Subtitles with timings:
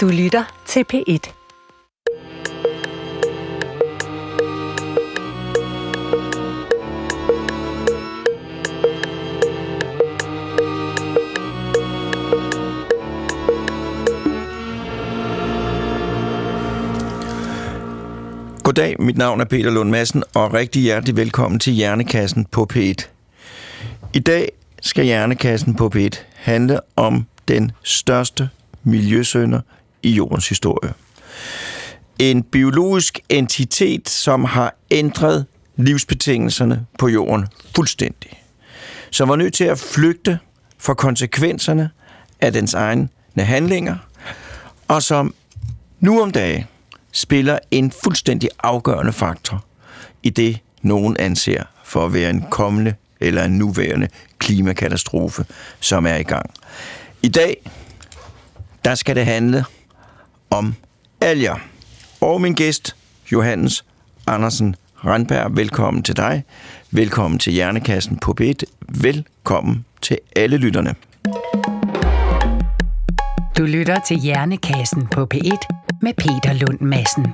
[0.00, 1.32] Du lytter til P1.
[18.62, 23.08] Goddag, mit navn er Peter Lund Madsen, og rigtig hjertelig velkommen til Hjernekassen på P1.
[24.12, 28.48] I dag skal Hjernekassen på P1 handle om den største
[28.84, 29.60] miljøsønder
[30.02, 30.92] i jordens historie.
[32.18, 35.46] En biologisk entitet, som har ændret
[35.76, 38.42] livsbetingelserne på jorden fuldstændig.
[39.10, 40.38] Som var nødt til at flygte
[40.78, 41.90] fra konsekvenserne
[42.40, 43.08] af dens egne
[43.38, 43.96] handlinger,
[44.88, 45.34] og som
[46.00, 46.64] nu om dagen
[47.12, 49.64] spiller en fuldstændig afgørende faktor
[50.22, 54.08] i det, nogen anser for at være en kommende eller en nuværende
[54.38, 55.44] klimakatastrofe,
[55.80, 56.50] som er i gang.
[57.22, 57.56] I dag,
[58.84, 59.64] der skal det handle
[60.50, 60.74] om
[61.20, 61.56] alger.
[62.20, 62.96] Og min gæst,
[63.32, 63.84] Johannes
[64.26, 66.44] Andersen Randberg, velkommen til dig.
[66.90, 68.62] Velkommen til Hjernekassen på B1.
[68.88, 70.94] Velkommen til alle lytterne.
[73.58, 75.68] Du lytter til Hjernekassen på P1
[76.02, 77.26] med Peter Lund Madsen.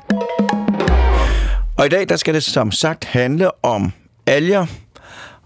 [1.78, 3.92] Og i dag, der skal det som sagt handle om
[4.26, 4.66] alger,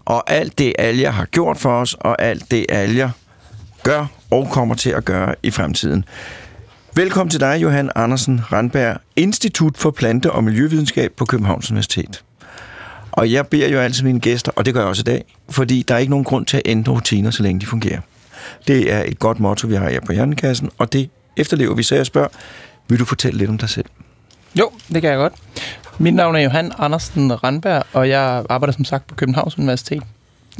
[0.05, 3.09] og alt det alger har gjort for os, og alt det alger
[3.83, 6.05] gør og kommer til at gøre i fremtiden.
[7.01, 12.23] Velkommen til dig, Johan Andersen Randberg, Institut for Plante- og Miljøvidenskab på Københavns Universitet.
[13.11, 15.83] Og jeg beder jo altid mine gæster, og det gør jeg også i dag, fordi
[15.87, 18.01] der er ikke nogen grund til at ændre rutiner, så længe de fungerer.
[18.67, 21.83] Det er et godt motto, vi har her på Hjernekassen, og det efterlever vi.
[21.83, 22.27] Så jeg spørger,
[22.87, 23.85] vil du fortælle lidt om dig selv?
[24.55, 25.33] Jo, det kan jeg godt.
[25.97, 30.03] Mit navn er Johan Andersen Randberg, og jeg arbejder som sagt på Københavns Universitet.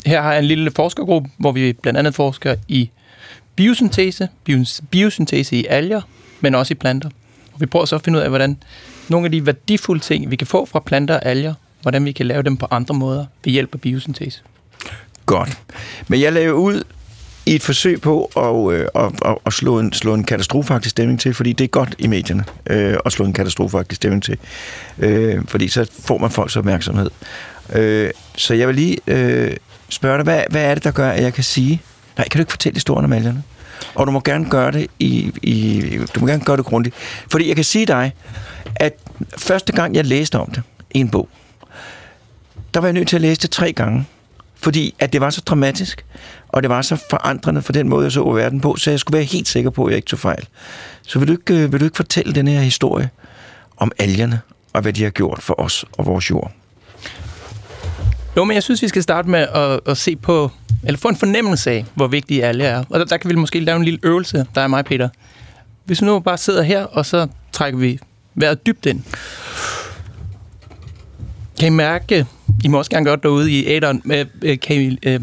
[0.06, 2.90] Her har jeg en lille forskergruppe, hvor vi blandt andet forsker i
[3.56, 4.28] biosyntese,
[4.92, 6.02] biosyntese i alger,
[6.42, 7.10] men også i planter.
[7.54, 8.58] Og vi prøver så at finde ud af, hvordan
[9.10, 12.26] nogle af de værdifulde ting, vi kan få fra planter og alger, hvordan vi kan
[12.26, 14.42] lave dem på andre måder ved hjælp af biosyntese.
[15.26, 15.58] Godt.
[16.08, 16.84] Men jeg lavede ud
[17.46, 21.20] i et forsøg på at, øh, at, at, at slå, en, slå en katastrofeagtig stemning
[21.20, 24.38] til, fordi det er godt i medierne øh, at slå en katastrofeagtig stemning til,
[25.00, 27.10] øh, fordi så får man folks opmærksomhed.
[27.74, 29.58] Øh, så jeg vil lige øh,
[29.90, 31.82] spørge dig, hvad, hvad er det, der gør, at jeg kan sige,
[32.18, 33.44] nej, kan du ikke fortælle historien om algerne?
[33.96, 35.82] Og du må gerne gøre det i, i
[36.16, 36.96] du må gerne gøre det grundigt.
[37.32, 38.14] Fordi jeg kan sige dig,
[38.76, 38.94] at
[39.38, 41.30] første gang jeg læste om det i en bog,
[42.74, 44.06] der var jeg nødt til at læse det tre gange,
[44.56, 46.06] fordi at det var så dramatisk,
[46.50, 49.18] og det var så forandrende for den måde, jeg så verden på, så jeg skulle
[49.18, 50.48] være helt sikker på, at jeg ikke tog fejl.
[51.02, 53.10] Så vil du ikke, øh, vil du ikke fortælle den her historie
[53.78, 54.42] om algerne,
[54.74, 56.52] og hvad de har gjort for os og vores jord?
[58.38, 60.52] Jo, men jeg synes, vi skal starte med at, at se på,
[60.84, 62.84] eller få en fornemmelse af, hvor vigtige alle er.
[62.90, 65.10] Og der, der kan vi måske lave en lille øvelse, der er mig, Peter.
[65.86, 68.00] Hvis vi nu bare sidder her, og så trækker vi
[68.36, 69.04] vejret dybt ind.
[71.60, 72.26] Kan I mærke,
[72.64, 74.02] I må også gerne gøre det derude i æderen,
[74.42, 75.22] øh, kan I øh,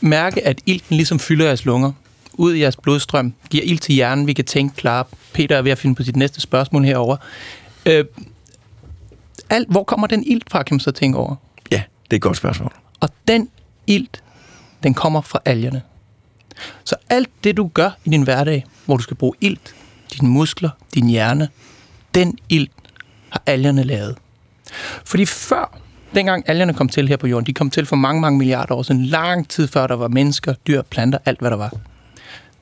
[0.00, 1.92] mærke, at ilten ligesom fylder jeres lunger,
[2.32, 5.06] ud i jeres blodstrøm, giver ild til hjernen, vi kan tænke klart.
[5.32, 7.16] Peter er ved at finde på sit næste spørgsmål herover.
[7.86, 8.04] Øh,
[9.52, 11.36] alt, hvor kommer den ilt fra, kan man så tænke over?
[11.70, 12.72] Ja, det er et godt spørgsmål.
[13.00, 13.48] Og den
[13.86, 14.22] ilt,
[14.82, 15.82] den kommer fra algerne.
[16.84, 19.74] Så alt det, du gør i din hverdag, hvor du skal bruge ilt,
[20.12, 21.48] dine muskler, din hjerne,
[22.14, 22.72] den ilt
[23.28, 24.16] har algerne lavet.
[25.04, 25.78] Fordi før
[26.14, 28.82] dengang algerne kom til her på jorden, de kom til for mange, mange milliarder år
[28.82, 31.72] siden, lang tid før der var mennesker, dyr, planter, alt hvad der var.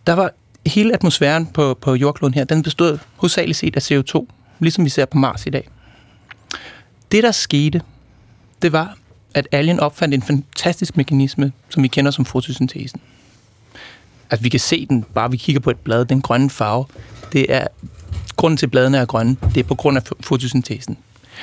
[0.06, 0.30] Der var
[0.66, 4.26] hele atmosfæren på, på jordkloden her, den bestod hovedsageligt set af CO2,
[4.58, 5.68] ligesom vi ser på Mars i dag.
[7.12, 7.80] Det, der skete,
[8.62, 8.96] det var,
[9.34, 13.00] at algen opfandt en fantastisk mekanisme, som vi kender som fotosyntesen.
[14.30, 16.84] Altså, vi kan se den, bare vi kigger på et blad, den grønne farve.
[17.32, 17.66] Det er,
[18.36, 20.98] grunden til, at bladene er grønne, det er på grund af fotosyntesen.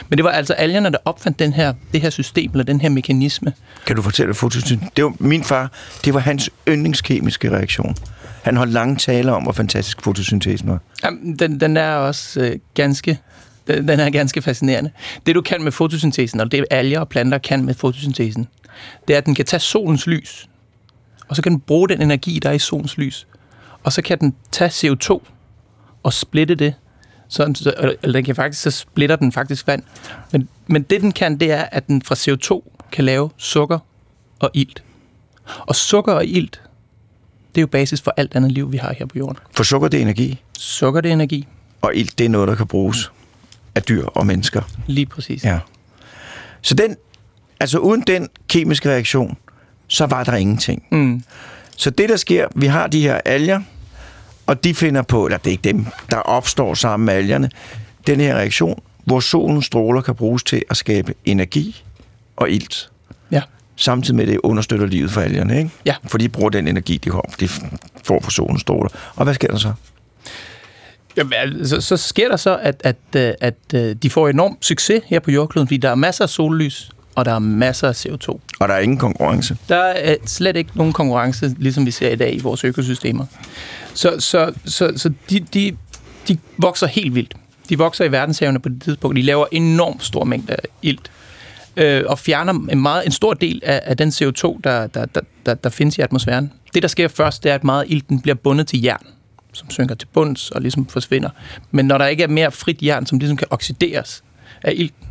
[0.09, 2.89] Men det var altså algerne, der opfandt den her, det her system, eller den her
[2.89, 3.53] mekanisme.
[3.85, 4.89] Kan du fortælle fotosyntesen?
[4.95, 5.71] Det var min far,
[6.05, 7.95] det var hans yndlingskemiske reaktion.
[8.43, 10.79] Han holdt lange taler om, hvor fantastisk fotosyntesen var.
[11.03, 13.19] Jamen, den, den er også øh, ganske
[13.67, 14.91] den, er ganske fascinerende.
[15.25, 18.47] Det du kan med fotosyntesen, og det alger og planter kan med fotosyntesen,
[19.07, 20.49] det er, at den kan tage solens lys,
[21.27, 23.27] og så kan den bruge den energi, der er i solens lys,
[23.83, 25.21] og så kan den tage CO2
[26.03, 26.73] og splitte det
[27.29, 29.83] sådan, så, eller den kan faktisk, så splitter den faktisk vand.
[30.31, 33.79] Men, men det den kan, det er, at den fra CO2 kan lave sukker
[34.39, 34.83] og ilt.
[35.59, 36.61] Og sukker og ilt,
[37.49, 39.37] det er jo basis for alt andet liv, vi har her på jorden.
[39.51, 40.41] For sukker det er energi?
[40.57, 41.47] Sukker det er energi.
[41.81, 43.11] Og ilt det er noget, der kan bruges
[43.77, 44.61] af dyr og mennesker?
[44.87, 45.43] Lige præcis.
[45.43, 45.59] Ja.
[46.61, 46.95] Så den,
[47.59, 49.37] altså uden den kemiske reaktion,
[49.87, 50.83] så var der ingenting.
[50.91, 51.23] Mm.
[51.77, 53.61] Så det, der sker, vi har de her alger,
[54.45, 57.49] Og de finder på, eller det er ikke dem, der opstår sammen med algerne,
[58.07, 61.83] den her reaktion, hvor solens stråler kan bruges til at skabe energi
[62.35, 62.89] og ilt.
[63.31, 63.41] Ja.
[63.75, 65.69] Samtidig med, at det understøtter livet for algerne, ikke?
[65.85, 65.95] Ja.
[66.07, 67.47] For de bruger den energi, de, har, de
[68.03, 68.89] får fra solens stråler.
[69.15, 69.73] Og hvad sker der så?
[71.17, 75.01] Jamen, altså, så sker der så, at, at, øh, at, at de får enorm succes
[75.05, 78.39] her på jordkloden, fordi der er masser af sollys, og der er masser af CO2.
[78.59, 79.57] Og der er ingen konkurrence.
[79.69, 83.25] Der er slet ikke nogen konkurrence, ligesom vi ser i dag i vores økosystemer.
[83.93, 85.77] Så, så, så, så de, de,
[86.27, 87.33] de vokser helt vildt.
[87.69, 89.15] De vokser i verdenshavene på det tidspunkt.
[89.15, 91.11] De laver enormt stor mængde af ilt,
[91.77, 95.21] øh, og fjerner en, meget, en stor del af, af den CO2, der, der, der,
[95.45, 96.51] der, der findes i atmosfæren.
[96.73, 99.05] Det, der sker først, det er, at meget ilten bliver bundet til jern,
[99.57, 101.29] som synker til bunds og ligesom forsvinder.
[101.71, 104.23] Men når der ikke er mere frit jern, som ligesom kan oxideres
[104.63, 105.07] af ilten,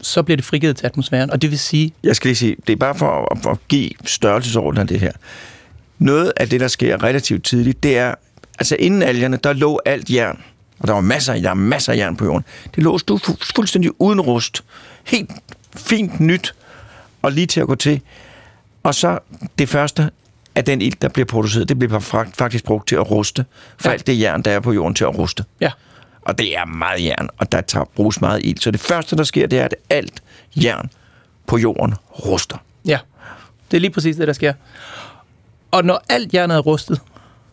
[0.00, 1.30] så bliver det frigivet til atmosfæren.
[1.30, 3.58] Og det vil sige, Jeg skal lige sige, det er bare for at, for at
[3.68, 5.12] give størrelsesorden af det her.
[5.98, 8.14] Noget af det, der sker relativt tidligt, det er,
[8.58, 10.40] altså inden algerne, der lå alt jern,
[10.78, 12.44] og der var masser, der er masser af jern på jorden.
[12.74, 14.64] Det lå fu- fu- fuldstændig uden rust.
[15.04, 15.30] Helt
[15.76, 16.54] fint nyt,
[17.22, 18.00] og lige til at gå til.
[18.82, 19.18] Og så
[19.58, 20.10] det første
[20.54, 21.98] af den ild, der bliver produceret, det bliver
[22.38, 23.44] faktisk brugt til at ruste.
[23.78, 23.92] For Ja.
[23.92, 25.44] alt det jern, der er på jorden til at ruste.
[25.60, 25.70] ja,
[26.22, 28.58] Og det er meget jern, og der tager, bruges meget ild.
[28.58, 30.22] Så det første, der sker, det er, at alt
[30.56, 30.90] jern
[31.46, 31.94] på jorden
[32.26, 32.56] ruster.
[32.84, 32.98] Ja,
[33.70, 34.52] det er lige præcis det, der sker.
[35.70, 37.00] Og når alt jernet er rustet,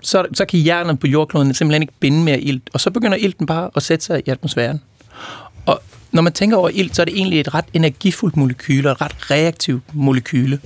[0.01, 3.45] så, så kan jernet på jordkloden simpelthen ikke binde mere ilt, og så begynder ilten
[3.45, 4.81] bare at sætte sig i atmosfæren.
[5.65, 5.81] Og
[6.11, 9.01] når man tænker over ilt, så er det egentlig et ret energifuldt molekyle, og et
[9.01, 10.59] ret reaktivt molekyle.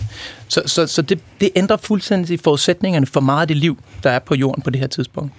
[0.47, 4.19] Så, så, så det, det ændrer fuldstændig forudsætningerne for meget af det liv, der er
[4.19, 5.31] på jorden på det her tidspunkt.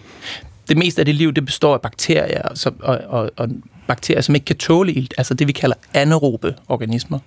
[0.69, 3.49] Det meste af det liv, det består af bakterier, og, og, og, og
[3.87, 7.19] bakterier, som ikke kan tåle ilt, altså det, vi kalder anaerobe organismer.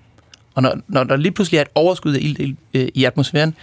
[0.55, 3.55] Og når, når der lige pludselig er et overskud af ilt øh, i atmosfæren,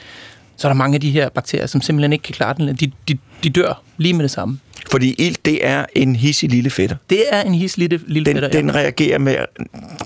[0.62, 2.76] så er der mange af de her bakterier, som simpelthen ikke kan klare den.
[2.76, 4.58] De, de, de dør lige med det samme.
[4.90, 6.96] Fordi ild, det er en hissig lille fætter.
[7.10, 8.58] Det er en his lille, lille Den, fætter, ja.
[8.58, 9.36] den reagerer med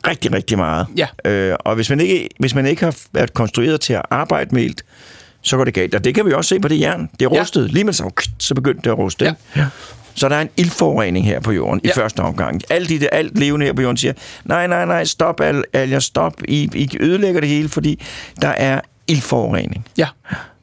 [0.07, 0.87] rigtig, rigtig meget.
[0.97, 1.31] Ja.
[1.31, 4.63] Øh, og hvis man, ikke, hvis man ikke har været konstrueret til at arbejde med
[4.63, 4.75] ild,
[5.43, 5.95] så går det galt.
[5.95, 7.09] Og det kan vi også se på det jern.
[7.21, 7.41] Det er Ja.
[7.41, 7.71] rustet.
[7.73, 9.25] Lige med så, så begyndte det at ruste.
[9.25, 9.33] Ja.
[9.57, 9.67] Ja.
[10.15, 11.89] Så der er en ildforurening her på jorden ja.
[11.89, 12.03] i Ja.
[12.03, 12.61] første omgang.
[12.71, 14.13] Alt, de, der- alt levende her på jorden siger,
[14.45, 16.43] nej, nej, nej, stop, al, alger, stop.
[16.49, 18.03] I, I ødelægger det hele, fordi
[18.43, 19.87] der er ildforurening.
[19.99, 20.09] Ja,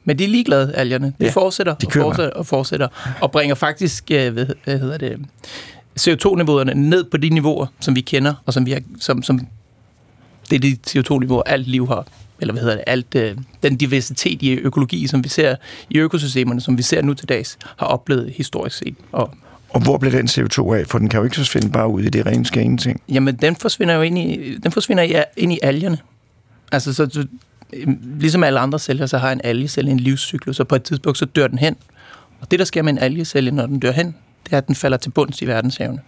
[0.04, 1.06] men de er ligeglade, algerne.
[1.06, 2.88] De Ja, fortsætter de og fortsætter og fortsætter,
[3.20, 5.18] og bringer faktisk, øh, hvad, hedder det,
[6.00, 9.40] CO2-niveauerne ned på de niveauer, som vi kender, og som vi har, som, som
[10.50, 12.06] det er de CO2-niveauer, alt liv har,
[12.40, 15.56] eller hvad hedder det, alt øh, den diversitet i økologi, som vi ser
[15.90, 18.94] i økosystemerne, som vi ser nu til dags, har oplevet historisk set.
[19.12, 19.30] Og
[19.68, 20.86] Og hvor bliver den CO2 af?
[20.86, 23.02] For den kan jo ikke forsvinde bare ud i det rene skal ingenting.
[23.08, 25.98] Jamen, den forsvinder jo ind i, den forsvinder ind i algerne.
[26.72, 27.26] Altså, så,
[27.74, 31.18] Øhm, ligesom alle andre celler, så har en algecelle en livscyklus, og på et tidspunkt,
[31.18, 31.76] så dør den hen.
[32.40, 34.74] Og det, der sker med en algecelle, når den dør hen, det er, at den
[34.74, 36.00] falder til bunds i verdenshavene.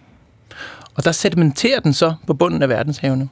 [0.95, 3.29] Og der sedimenterer den så på bunden af verdenshavene.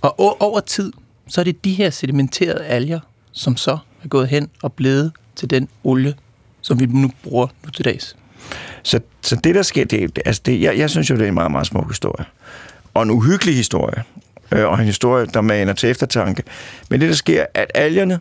[0.00, 0.92] Og over tid,
[1.28, 3.00] så er det de her sedimenterede alger,
[3.32, 6.14] som så er gået hen og blevet til den olie,
[6.60, 8.16] som vi nu bruger nu til dags.
[8.82, 11.34] Så, så det, der sker, det, altså det, jeg, jeg synes jo, det er en
[11.34, 12.24] meget, meget smuk historie.
[12.94, 14.02] Og en uhyggelig historie.
[14.52, 16.42] Øh, og en historie, der maner til eftertanke.
[16.90, 18.20] Men det, der sker, at algerne,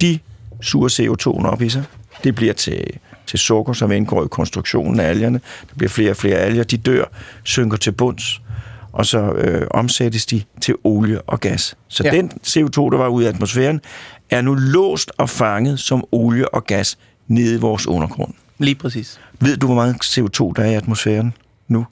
[0.00, 0.18] de
[0.60, 1.84] suger CO2'en op i sig.
[2.24, 2.86] Det bliver til,
[3.26, 5.40] til sukker, som indgår i konstruktionen af algerne.
[5.70, 6.64] Der bliver flere og flere alger.
[6.64, 7.04] De dør,
[7.42, 8.40] synker til bunds.
[8.92, 11.76] Og så øh, omsættes de til olie og gas.
[11.88, 12.14] Så ja.
[12.14, 12.16] Ja.
[12.16, 13.80] den CO2, der var ude i atmosfæren,
[14.30, 18.34] er nu låst og fanget som olie og gas nede i vores undergrund.
[18.58, 19.20] Lige præcis.
[19.40, 21.34] Ved du, hvor meget CO2 der er i atmosfæren
[21.68, 21.86] nu?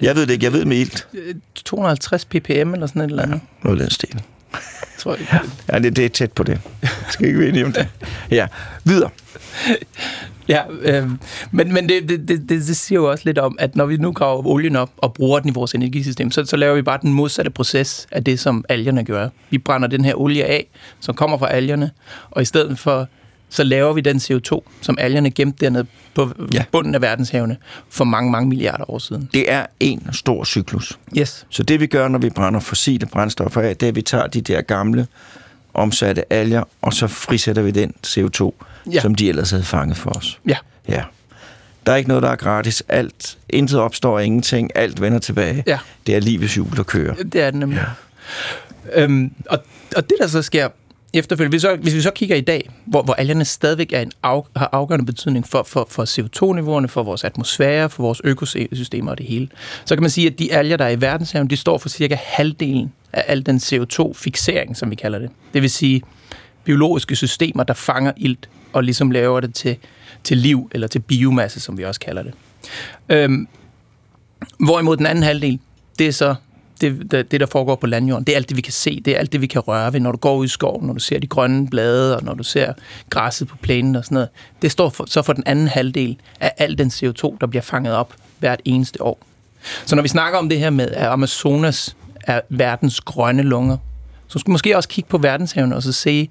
[0.00, 0.44] Jeg ved det ikke.
[0.44, 1.08] Jeg ved med ilt.
[1.14, 3.40] Øh, 250 ppm eller sådan et eller andet.
[3.62, 4.22] Noget af den stil.
[4.98, 5.40] tror jeg.
[5.72, 6.60] Ja, det, det er tæt på det.
[7.10, 7.88] Skal ikke være om det?
[8.30, 8.46] Ja.
[8.84, 9.10] Videre.
[10.48, 11.10] Ja, øh,
[11.50, 13.96] men, men det, det, det, det, det siger jo også lidt om, at når vi
[13.96, 16.98] nu graver olien op og bruger den i vores energisystem, så, så laver vi bare
[17.02, 19.28] den modsatte proces af det, som algerne gør.
[19.50, 20.66] Vi brænder den her olie af,
[21.00, 21.90] som kommer fra algerne,
[22.30, 23.08] og i stedet for,
[23.54, 26.64] så laver vi den CO2, som algerne gemte dernede på Ja.
[26.72, 27.56] bunden af verdenshavene
[27.90, 29.28] for mange, mange milliarder år siden.
[29.34, 30.98] Det er en stor cyklus.
[31.18, 31.46] Yes.
[31.50, 34.26] Så det vi gør, når vi brænder fossile brændstoffer af, det er, at vi tager
[34.26, 35.06] de der gamle
[35.74, 38.52] omsatte alger, og så frisætter vi den CO2,
[38.92, 39.00] ja.
[39.00, 40.38] Som de ellers havde fanget for os.
[40.48, 40.56] Ja,
[40.88, 41.02] Ja.
[41.86, 42.82] Der er ikke noget, der er gratis.
[42.88, 44.70] Alt, intet opstår ingenting.
[44.74, 45.64] Alt vender tilbage.
[45.66, 45.78] Ja.
[46.06, 47.14] Det er livets hjul, der kører.
[47.14, 47.84] det er det nemlig.
[48.94, 49.02] Ja.
[49.02, 49.58] Øhm, og,
[49.96, 50.68] og det, der så sker
[51.14, 54.12] efterfølgende, hvis, så, hvis vi så kigger i dag, hvor, hvor algerne stadigvæk er en
[54.22, 59.18] af, har afgørende betydning for, for, for CO2-niveauerne, for vores atmosfære, for vores økosystemer og
[59.18, 59.48] det hele,
[59.84, 62.16] så kan man sige, at de alger, der er i verdenshaven, de står for cirka
[62.22, 65.30] halvdelen af al den CO2-fixering, som vi kalder det.
[65.54, 66.02] Det vil sige
[66.64, 69.76] biologiske systemer, der fanger ilt og ligesom laver det til
[70.24, 72.34] til liv, eller til biomasse, som vi også kalder det.
[73.08, 73.48] Øhm,
[74.58, 75.58] hvorimod den anden halvdel,
[75.98, 76.34] det er så
[76.80, 78.24] det, det, det, der foregår på landjorden.
[78.24, 79.00] Det er alt det, vi kan se.
[79.04, 80.00] Det er alt det, vi kan røre ved.
[80.00, 82.42] Når du går ud i skoven, når du ser de grønne blade, og når du
[82.42, 82.72] ser
[83.10, 84.28] græsset på plænen og sådan noget.
[84.62, 87.94] Det står for, så for den anden halvdel af al den CO2, der bliver fanget
[87.94, 89.18] op hvert eneste år.
[89.86, 93.76] Så når vi snakker om det her med, at Amazonas er verdens grønne lunger,
[94.28, 96.30] så skal vi måske også kigge på verdenshavene og så se,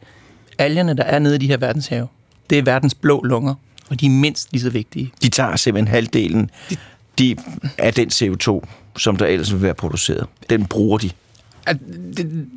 [0.57, 2.07] algerne, der er nede i de her verdenshave,
[2.49, 3.55] det er verdens blå lunger,
[3.89, 5.11] og de er mindst lige så vigtige.
[5.21, 6.49] De tager simpelthen halvdelen
[7.19, 7.35] de,
[7.77, 8.61] af den CO2,
[8.97, 10.27] som der ellers vil være produceret.
[10.49, 11.09] Den bruger de.
[11.65, 11.77] At
[12.17, 12.47] det,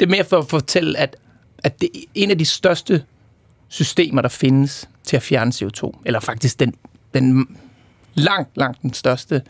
[0.00, 1.16] det er mere for at fortælle, at,
[1.58, 3.04] at det er en af de største
[3.68, 6.74] systemer, der findes til at fjerne CO2, eller faktisk den,
[7.14, 7.56] den
[8.14, 9.42] langt, langt den største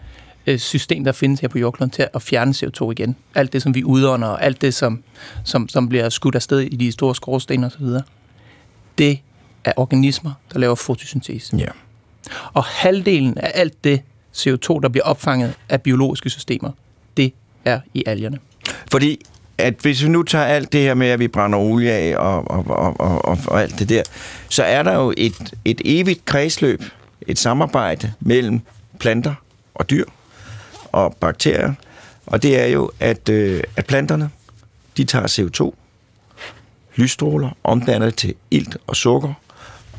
[0.46, 3.16] øh, system, der findes her på jordkloden til at fjerne CO2 igen.
[3.34, 5.02] Alt det, som vi udånder, og alt det, som,
[5.44, 7.86] som, som bliver skudt afsted i de store skorsten osv.,
[8.98, 9.20] det
[9.64, 11.56] er organismer, der laver fotosyntese.
[11.56, 11.66] Ja.
[12.52, 14.02] Og halvdelen af alt det
[14.36, 16.70] CO2, der bliver opfanget af biologiske systemer,
[17.16, 17.32] det
[17.64, 18.38] er i algerne.
[18.90, 19.18] Fordi
[19.58, 22.50] at hvis vi nu tager alt det her med, at vi brænder olie af og,
[22.50, 24.02] og, og, og, og, og alt det der,
[24.48, 26.82] så er der jo et, et evigt kredsløb,
[27.26, 28.60] et samarbejde mellem
[28.98, 29.34] planter
[29.74, 30.04] og dyr
[30.92, 31.74] og bakterier.
[32.26, 34.30] Og det er jo, at, øh, at planterne,
[34.96, 35.74] de tager CO2,
[36.96, 39.34] lysstråler, omdanner det til ilt og sukker,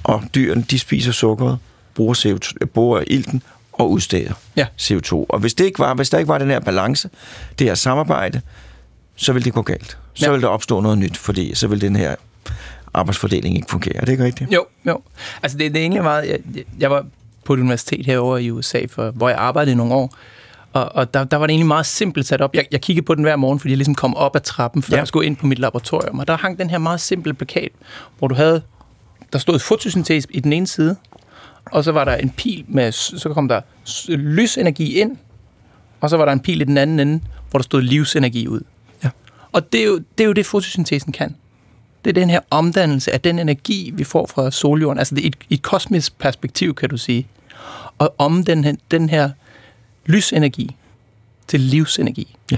[0.03, 1.59] og dyrene, de spiser sukkeret,
[1.95, 4.65] bruger, CO2, bruger ilten og udsteder Ja.
[4.81, 5.13] CO2.
[5.29, 7.09] Og hvis, det ikke var, hvis der ikke var den her balance,
[7.59, 8.41] det her samarbejde,
[9.15, 9.97] så vil det gå galt.
[10.13, 10.31] Så Ja.
[10.31, 12.15] vil der opstå noget nyt, fordi så vil den her
[12.93, 13.95] arbejdsfordeling ikke fungere.
[13.95, 14.51] Er det ikke rigtigt?
[14.53, 15.01] Jo, jo.
[15.43, 16.29] Altså det, det er egentlig meget...
[16.29, 16.39] Jeg,
[16.79, 17.05] jeg var
[17.45, 20.15] på et universitet herovre i USA, for, hvor jeg arbejdede i nogle år,
[20.73, 22.53] og, og der, der var det egentlig meget simpelt sat op.
[22.55, 24.95] Jeg, jeg kiggede på den hver morgen, fordi jeg ligesom kom op ad trappen, før
[24.95, 24.99] ja.
[24.99, 26.19] jeg skulle ind på mit laboratorium.
[26.19, 27.69] Og der hang den her meget simple plakat,
[28.19, 28.61] hvor du havde...
[29.33, 30.95] Der stod fotosyntese i den ene side,
[31.73, 32.91] og så var der en pil med...
[32.91, 33.61] Så kom der
[34.15, 35.17] lysenergi ind,
[36.01, 38.61] og så var der en pil i den anden ende, hvor der stod livsenergi ud.
[39.03, 39.09] Ja.
[39.51, 41.35] Og det er, jo, det er jo det, fotosyntesen kan.
[42.05, 44.99] Det er den her omdannelse af den energi, vi får fra soljorden.
[44.99, 47.27] Altså det er et, i et kosmisk perspektiv, kan du sige.
[47.97, 49.29] Og om den, her- den her
[50.05, 50.75] lysenergi
[51.47, 52.35] til livsenergi.
[52.51, 52.57] Ja.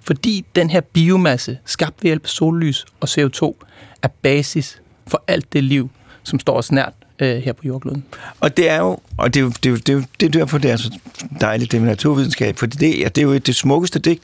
[0.00, 3.54] Fordi den her biomasse, skabt ved hjælp af sollys og CO2,
[4.02, 5.90] er basis for alt det liv,
[6.22, 8.04] som står os nært øh, her på jordkloden.
[8.40, 10.26] Og det er jo, og det er jo, det er jo, det er, jo, det
[10.26, 10.98] er derfor, det er så
[11.40, 14.22] dejligt, det med naturvidenskab, for det, er- det er jo det smukkeste digt,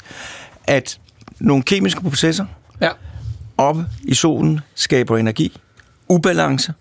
[0.64, 0.98] at
[1.40, 2.44] nogle kemiske processer
[2.80, 2.88] Ja.
[3.58, 5.58] oppe i solen skaber energi,
[6.08, 6.72] ubalance,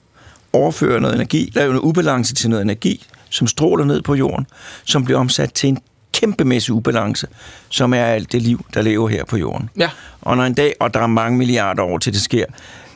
[0.53, 4.47] overfører noget energi, laver noget ubalance til noget energi, som stråler ned på jorden,
[4.85, 5.77] som bliver omsat til en
[6.13, 7.27] kæmpemæssig ubalance,
[7.69, 9.69] som er alt det liv, der lever her på jorden.
[9.77, 9.89] Ja.
[10.21, 12.45] Og når en dag, og der er mange milliarder år til det sker,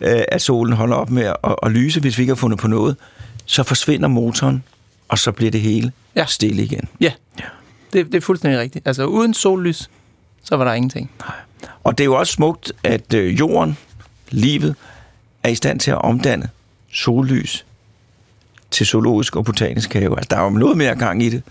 [0.02, 2.96] at solen holder op med at, at lyse, hvis vi ikke har fundet på noget,
[3.46, 4.64] så forsvinder motoren,
[5.08, 6.26] og så bliver det hele Ja.
[6.26, 6.88] stille igen.
[7.00, 7.12] Ja,
[7.94, 8.88] det, det er fuldstændig rigtigt.
[8.88, 9.90] Altså uden sollys,
[10.44, 11.12] så var der ingenting.
[11.84, 13.78] Og det er jo også smukt, at øh, jorden,
[14.30, 14.76] livet,
[15.44, 16.50] er i stand til at omdanne
[16.94, 17.66] sollys
[18.72, 20.18] til zoologisk og botanisk have.
[20.18, 21.44] Altså, der er jo noget mere gang i det,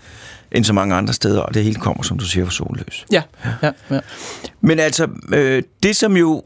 [0.51, 3.05] end så mange andre steder, og det hele kommer, som du siger, fra sollys.
[3.11, 3.21] Ja,
[3.63, 3.99] ja, ja.
[4.61, 6.43] Men altså, øh, det som jo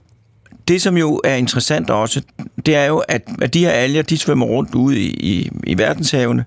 [0.68, 2.22] det, som jo er interessant også,
[2.66, 5.78] det er jo, at, at de her alger, de svømmer rundt ude i, i, i
[5.78, 6.46] verdenshavene.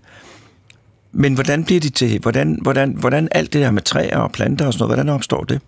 [1.12, 2.18] Men hvordan bliver de til?
[2.18, 5.44] Hvordan, hvordan, hvordan alt det her med træer og planter og sådan noget, hvordan opstår
[5.44, 5.60] det?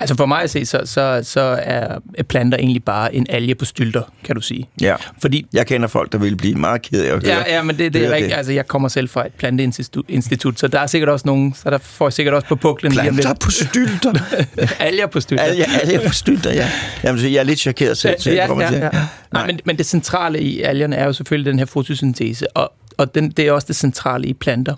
[0.00, 1.98] Altså for mig at se, så, så, så er
[2.28, 4.68] planter egentlig bare en alge på stylter, kan du sige.
[4.80, 4.94] Ja.
[5.20, 7.36] Fordi Jeg kender folk, der vil blive meget ked af at høre.
[7.36, 8.34] Ja, ja, men det, det er rigtigt.
[8.34, 11.78] Altså, jeg kommer selv fra et planteinstitut, så der er sikkert også nogen, så der
[11.78, 12.92] får jeg sikkert også på puklen.
[12.92, 14.12] Planter på stylter.
[14.80, 15.44] Alger på stylter.
[15.44, 16.70] Alger, alger på stylter, ja.
[17.04, 18.16] Jamen, så jeg er lidt chokeret selv.
[18.26, 18.80] jeg ja, ja, ja.
[18.80, 18.90] Nej,
[19.32, 19.46] Nej.
[19.46, 23.30] men, men det centrale i algerne er jo selvfølgelig den her fotosyntese, og, og den,
[23.30, 24.74] det er også det centrale i planter.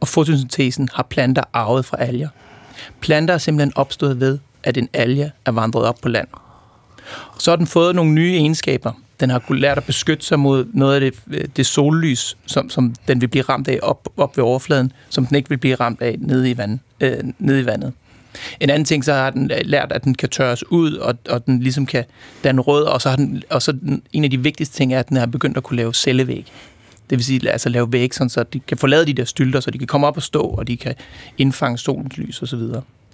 [0.00, 2.28] Og fotosyntesen har planter arvet fra alger.
[3.00, 6.28] Planter er simpelthen opstået ved, at en alge er vandret op på land.
[7.38, 8.92] Så har den fået nogle nye egenskaber.
[9.20, 12.70] Den har kunnet lært at beskytte sig mod noget af det, øh, det sollys, som,
[12.70, 15.74] som den vil blive ramt af op, op ved overfladen, som den ikke vil blive
[15.74, 17.92] ramt af nede i, vand, øh, nede i vandet.
[18.60, 21.46] En anden ting, så har den øh, lært, at den kan tørres ud, og, og
[21.46, 22.04] den ligesom kan
[22.44, 24.98] danne rød, og så har den, og så den, en af de vigtigste ting er,
[24.98, 26.52] at den har begyndt at kunne lave cellevæg.
[27.10, 29.60] Det vil sige, altså lave væg, sådan, så de kan få lavet de der stylter,
[29.60, 30.94] så de kan komme op og stå, og de kan
[31.38, 32.62] indfange solens lys osv.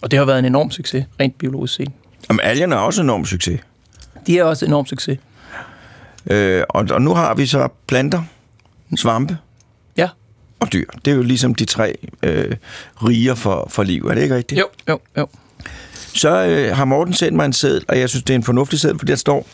[0.03, 1.89] Og det har været en enorm succes, rent biologisk set.
[2.29, 3.61] Jamen, algerne er også en enorm succes.
[4.27, 5.19] De er også en enorm succes.
[6.27, 8.23] Øh, og, og nu har vi så planter,
[8.97, 9.39] svampe
[9.97, 10.09] Ja,
[10.61, 10.85] og dyr.
[11.05, 12.57] Det er jo ligesom de tre øh,
[12.97, 14.07] riger for, for liv.
[14.07, 14.61] Er det ikke rigtigt?
[14.61, 15.27] jo, jo, jo.
[16.15, 18.81] Så øh, har Morten sendt mig en seddel, og jeg synes, det er en fornuftig
[18.81, 19.47] seddel, for der står,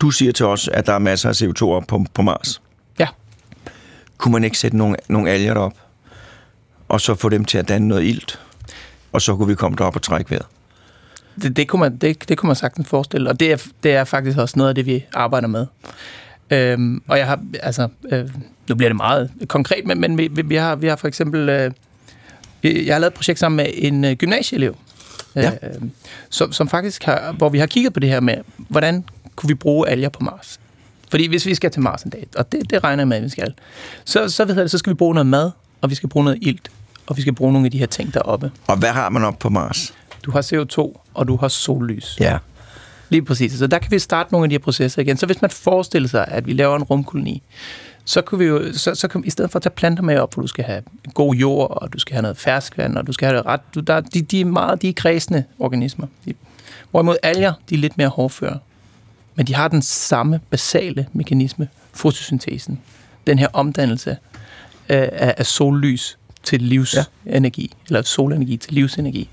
[0.00, 2.60] du siger til os, at der er masser af CO2 op på, på Mars.
[4.20, 5.72] Ja, kunne man ikke sætte nogle, nogle alger derop,
[6.88, 8.40] og så få dem til at danne noget ilt,
[9.12, 10.46] og så kunne vi komme derop og trække vejret?
[11.42, 14.04] Det, det, kunne man, det, det kunne man sagtens forestille, og det er, det er
[14.04, 15.66] faktisk også noget af det, vi arbejder med.
[16.50, 18.28] Øhm, og jeg har, altså, øh,
[18.68, 21.72] nu bliver det meget konkret, men, men vi, vi, har, vi har for eksempel, øh,
[22.62, 24.76] jeg har lavet et projekt sammen med en øh, gymnasieelev,
[25.34, 25.50] Ja.
[25.62, 25.74] øh,
[26.30, 29.04] som, som faktisk har, hvor vi har kigget på det her med, hvordan
[29.36, 30.60] kunne vi bruge alger på Mars?
[31.10, 33.22] Fordi hvis vi skal til Mars en dag, og det, det regner jeg med, at
[33.22, 33.54] vi skal,
[34.04, 35.50] så, så, ved jeg, så skal vi bruge noget mad,
[35.80, 36.70] og vi skal bruge noget ilt,
[37.06, 38.50] og vi skal bruge nogle af de her ting deroppe.
[38.66, 39.94] Og hvad har man op på Mars?
[40.22, 42.16] Du har CO2, og du har sollys.
[42.20, 42.38] Ja.
[43.08, 43.52] Lige præcis.
[43.52, 45.16] Så der kan vi starte nogle af de her processer igen.
[45.16, 47.42] Så hvis man forestiller sig, at vi laver en rumkoloni,
[48.04, 50.34] så kan vi jo, så, så kan, i stedet for at tage planter med op,
[50.34, 50.82] hvor du skal have
[51.14, 53.80] god jord, og du skal have noget ferskvand, og du skal have det ret, du,
[53.80, 56.06] der, de, de er meget, de er kredsende organismer.
[56.24, 56.34] De,
[56.90, 58.58] hvorimod alger, de er lidt mere hårdføre.
[59.40, 62.80] Men de har den samme basale mekanisme, fotosyntesen.
[63.26, 64.16] Den her omdannelse
[64.88, 67.84] af, af, sollys til livsenergi, ja.
[67.88, 69.28] eller solenergi til livsenergi.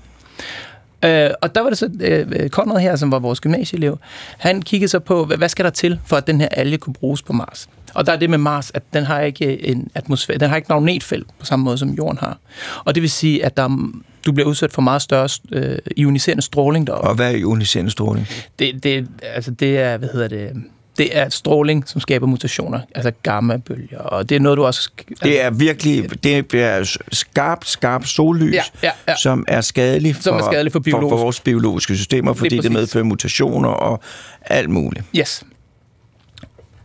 [1.04, 3.98] Øh, og der var det så øh, Conrad her, som var vores gymnasieelev,
[4.38, 7.22] han kiggede så på, hvad, skal der til, for at den her alge kunne bruges
[7.22, 7.68] på Mars.
[7.94, 10.72] Og der er det med Mars, at den har ikke en atmosfære, den har ikke
[10.72, 12.38] magnetfelt på samme måde, som Jorden har.
[12.84, 13.92] Og det vil sige, at der,
[14.26, 17.08] du bliver udsat for meget større øh, ioniserende stråling deroppe.
[17.08, 18.28] Og hvad er ioniserende stråling?
[18.58, 20.52] Det, det, altså det er, hvad hedder det,
[20.98, 24.90] det er stråling, som skaber mutationer, altså gamma-bølger, og det er noget, du også...
[25.08, 29.16] Altså, Det er virkelig det er skarpt, skarpt sollys, Ja, ja, ja.
[29.16, 32.48] som er skadelig for, Som er skadelig for for, biologisk- for vores biologiske systemer, fordi
[32.48, 32.72] det præcis.
[32.72, 34.00] medfører mutationer og
[34.42, 35.04] alt muligt.
[35.18, 35.42] Yes.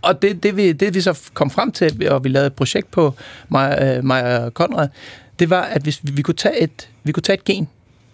[0.01, 2.91] Og det, det, vi, det vi så kom frem til, og vi lavede et projekt
[2.91, 3.13] på,
[3.49, 4.87] mig, øh, mig og Konrad,
[5.39, 7.67] det var, at hvis vi, vi, kunne tage et, vi kunne tage et gen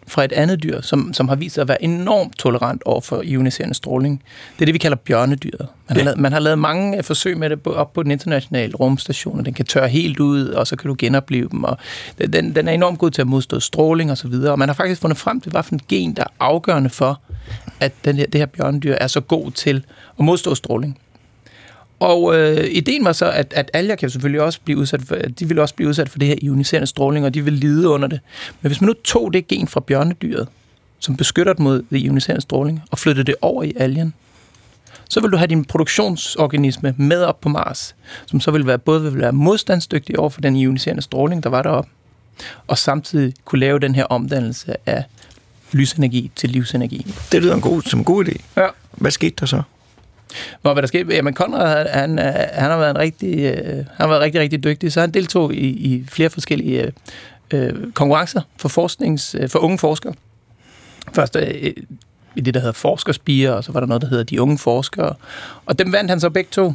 [0.08, 3.22] fra et andet dyr, som, som har vist sig at være enormt tolerant over for
[3.22, 4.24] ioniserende stråling.
[4.56, 5.60] Det er det, vi kalder bjørnedyret.
[5.60, 6.04] Man, har, Ja.
[6.04, 9.46] lavet, man har lavet mange øh, forsøg med det op på den internationale rumstation, og
[9.46, 11.64] den kan tørre helt ud, og så kan du genopleve dem.
[11.64, 11.78] Og
[12.18, 15.02] den, den er enormt god til at modstå stråling osv., og, og man har faktisk
[15.02, 17.22] fundet frem til, hvad for en gen, der er afgørende for,
[17.80, 19.86] at den her, det her bjørnedyr er så god til
[20.20, 21.00] at modstå stråling.
[22.00, 25.48] Og øh, ideen var så, at, at alger kan selvfølgelig også blive udsat for, de
[25.48, 28.20] vil også blive udsat for det her ioniserende stråling, og de vil lide under det.
[28.62, 30.48] Men hvis man nu tog det gen fra bjørnedyret,
[31.00, 34.14] som beskytter det mod det ioniserende stråling, og flyttede det over i algen,
[35.10, 39.04] så vil du have din produktionsorganisme med op på Mars, som så vil være, både
[39.04, 41.90] vil være modstandsdygtig over for den ioniserende stråling, der var deroppe,
[42.68, 45.04] og samtidig kunne lave den her omdannelse af
[45.72, 47.14] lysenergi til livsenergi.
[47.32, 48.42] Det lyder en god, som en god idé.
[48.58, 48.68] Ja.
[48.92, 49.62] Hvad skete der så?
[50.62, 51.06] Hvor hvad der sker?
[51.10, 54.64] Jamen, Conrad, han, øh, han har været en rigtig, øh, han har været rigtig, rigtig
[54.64, 56.92] dygtig, så han deltog i, i flere forskellige øh,
[57.54, 60.14] øh, konkurrencer for, forsknings, øh, for unge forskere.
[61.14, 61.74] Først øh,
[62.36, 65.14] i det, der hedder forskerspiger, og så var der noget, der hedder de unge forskere.
[65.66, 66.74] Og dem vandt han så begge to.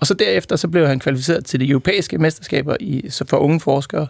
[0.00, 3.60] Og så derefter så blev han kvalificeret til de europæiske mesterskaber i, så for unge
[3.60, 4.06] forskere.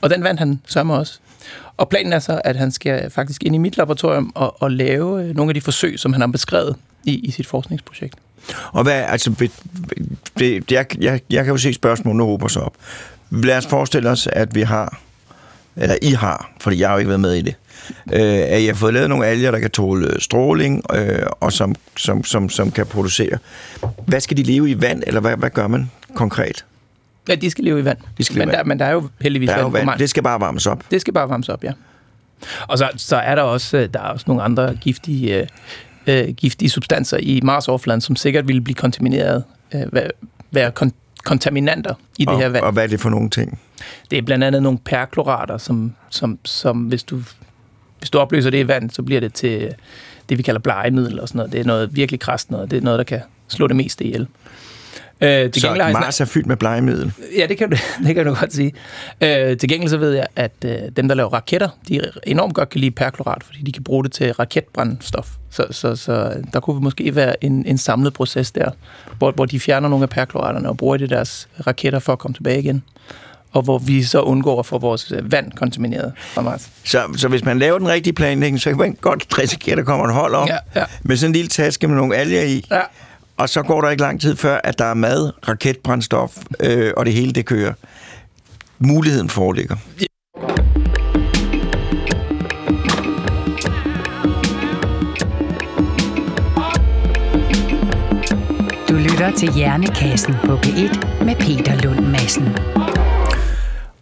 [0.00, 1.18] Og den vandt han sammen også.
[1.76, 5.24] Og planen er så, at han skal faktisk ind i mit laboratorium og, og lave
[5.24, 8.14] øh, nogle af de forsøg, som han har beskrevet i, i sit forskningsprojekt.
[8.72, 9.50] Og hvad, altså, det,
[10.38, 12.74] det, jeg, jeg, jeg kan jo se spørgsmålene hober sig op.
[13.30, 15.00] Lad os forestille os, at vi har,
[15.76, 17.54] eller I har, fordi jeg har jo ikke været med i det,
[18.12, 21.74] øh, at I har fået lavet nogle alger, der kan tåle stråling, øh, og som,
[21.96, 23.38] som, som, som kan producere.
[24.06, 26.64] Hvad skal de leve i vand, eller hvad, hvad gør man konkret?
[27.28, 27.98] Ja, de skal leve i vand.
[28.18, 29.86] De skal leve men, i der, men der er jo heldigvis Der er jo vand
[29.86, 29.98] vand.
[29.98, 30.82] Det skal bare varmes op.
[30.90, 31.72] Det skal bare varmes op, ja.
[32.68, 35.48] Og så, så er der også, øh, der er også nogle andre giftige,
[36.10, 39.44] øh, giftige substanser i Mars-overfladen, som sikkert ville blive kontamineret,
[39.74, 39.82] øh,
[40.50, 42.64] være, kon- kontaminanter i det og, her vand.
[42.64, 43.60] og hvad er det for nogle ting?
[44.10, 47.22] Det er blandt andet nogle perklorater, som, som, som hvis, du,
[47.98, 49.74] hvis du opløser det i vand, så bliver det til
[50.28, 51.52] det, vi kalder blegemiddel og sådan noget.
[51.52, 52.70] Det er noget virkelig krast noget.
[52.70, 54.26] Det er noget, der kan slå det meste ihjel.
[55.22, 57.12] Øh, til Så gengæld Mars er fyldt med blegemiddel.
[57.38, 58.72] Ja, det kan, du, det kan du godt sige.
[59.20, 62.68] Øh, til gengæld så ved jeg, at øh, dem, der laver raketter, de enormt godt
[62.68, 65.28] kan lide perklorat, fordi de kan bruge det til raketbrændstof.
[65.50, 68.70] Så, så, så der kunne måske være en, en samlet proces der,
[69.18, 72.18] hvor, hvor de fjerner nogle af perkloraterne og bruger det i deres raketter for at
[72.18, 72.82] komme tilbage igen.
[73.52, 76.68] Og hvor vi så undgår at få vores øh, vand kontamineret fra Mars.
[76.84, 79.84] Så, så hvis man laver den rigtige planlægning, så kan man godt risikere, at der
[79.84, 80.84] kommer et hold op Ja, ja.
[81.02, 82.64] med sådan en lille taske med nogle alger i.
[82.70, 82.80] Ja.
[83.40, 87.06] Og så går der ikke lang tid før, at der er mad, raketbrændstof, øh, og
[87.06, 87.72] det hele det kører.
[88.78, 89.76] Muligheden foreligger.
[98.88, 102.48] Du lytter til Hjernekassen på P1 med Peter Lund Madsen.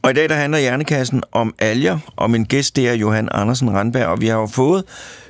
[0.03, 3.71] Og i dag der handler Hjernekassen om alger, og min gæst det er Johan Andersen
[3.71, 4.85] Randberg, og vi har jo fået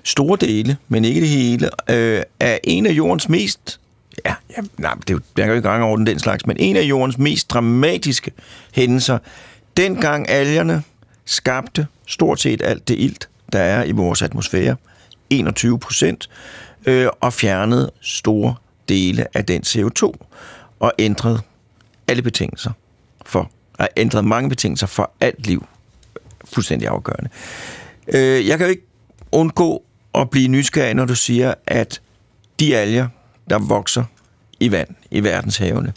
[0.04, 3.80] store dele, men ikke det hele, øh, af en af jordens mest
[4.24, 6.46] ja, ja nej, det er jo, jeg kan jo ikke gange over den, den slags,
[6.46, 8.32] men en af jordens mest dramatiske
[8.74, 9.18] hændelser,
[9.76, 10.82] dengang algerne
[11.24, 14.76] skabte stort set alt det ilt, der er i vores atmosfære,
[15.30, 16.30] 21 procent,
[16.86, 18.54] øh, og fjernede store
[18.88, 20.12] dele af den CO2,
[20.80, 21.40] og ændrede
[22.08, 22.70] alle betingelser
[23.26, 25.66] for, og ændrede mange betingelser for alt liv.
[26.44, 27.30] Fuldstændig afgørende.
[28.08, 28.86] Øh, jeg kan jo ikke
[29.32, 32.00] undgå at blive nysgerrig, når du siger, at
[32.60, 33.08] de alger,
[33.50, 34.04] der vokser
[34.60, 35.92] i vand i verdenshavene,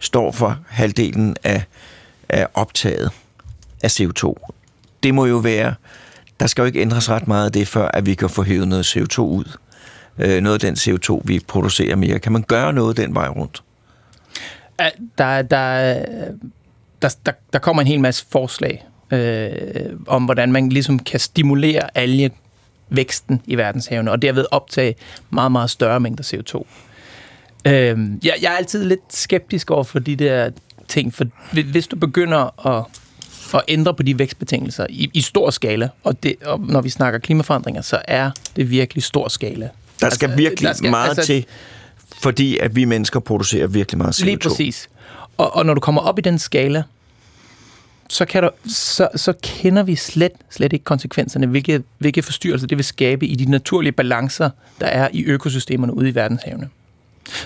[0.00, 1.62] står for halvdelen af,
[2.28, 3.10] af optaget
[3.82, 4.34] af CO2.
[5.02, 5.74] Det må jo være,
[6.40, 8.68] der skal jo ikke ændres ret meget af det, før at vi kan få hævet
[8.68, 9.56] noget CO2 ud.
[10.18, 12.18] Øh, noget af den CO2, vi producerer mere.
[12.18, 13.62] Kan man gøre noget den vej rundt?
[15.18, 15.42] Der, der,
[17.02, 19.50] der, der, der kommer en hel masse forslag øh,
[20.06, 24.94] om, hvordan man ligesom kan stimulere algevæksten i verdenshavene, og derved optage
[25.30, 26.66] meget, meget større mængder CO2.
[27.66, 30.50] Øh, jeg, jeg er altid lidt skeptisk over for de der
[30.88, 32.84] ting, for hvis du begynder at,
[33.54, 37.18] at ændre på de vækstbetingelser i, i stor skala, og, det, og når vi snakker
[37.18, 39.68] klimaforandringer, så er det virkelig stor skala.
[40.00, 41.46] Der skal altså, virkelig der skal, meget altså, til,
[42.22, 44.24] fordi at vi mennesker producerer virkelig meget CO2.
[44.24, 44.88] Lige præcis.
[45.36, 46.82] Og, og når du kommer op i den skala,
[48.08, 52.78] så, kan du, så, så kender vi slet, slet ikke konsekvenserne, hvilke, hvilke forstyrrelser det
[52.78, 54.50] vil skabe i de naturlige balancer,
[54.80, 56.68] der er i økosystemerne ude i verdenshavene.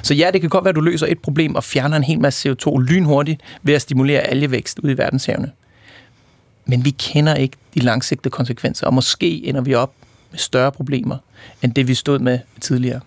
[0.03, 2.21] Så ja, det kan godt være, at du løser et problem og fjerner en hel
[2.21, 5.51] masse CO2 lynhurtigt ved at stimulere algevækst ude i verdenshavene.
[6.67, 9.93] Men vi kender ikke de langsigtede konsekvenser, og måske ender vi op
[10.31, 11.17] med større problemer,
[11.63, 13.01] end det vi stod med tidligere.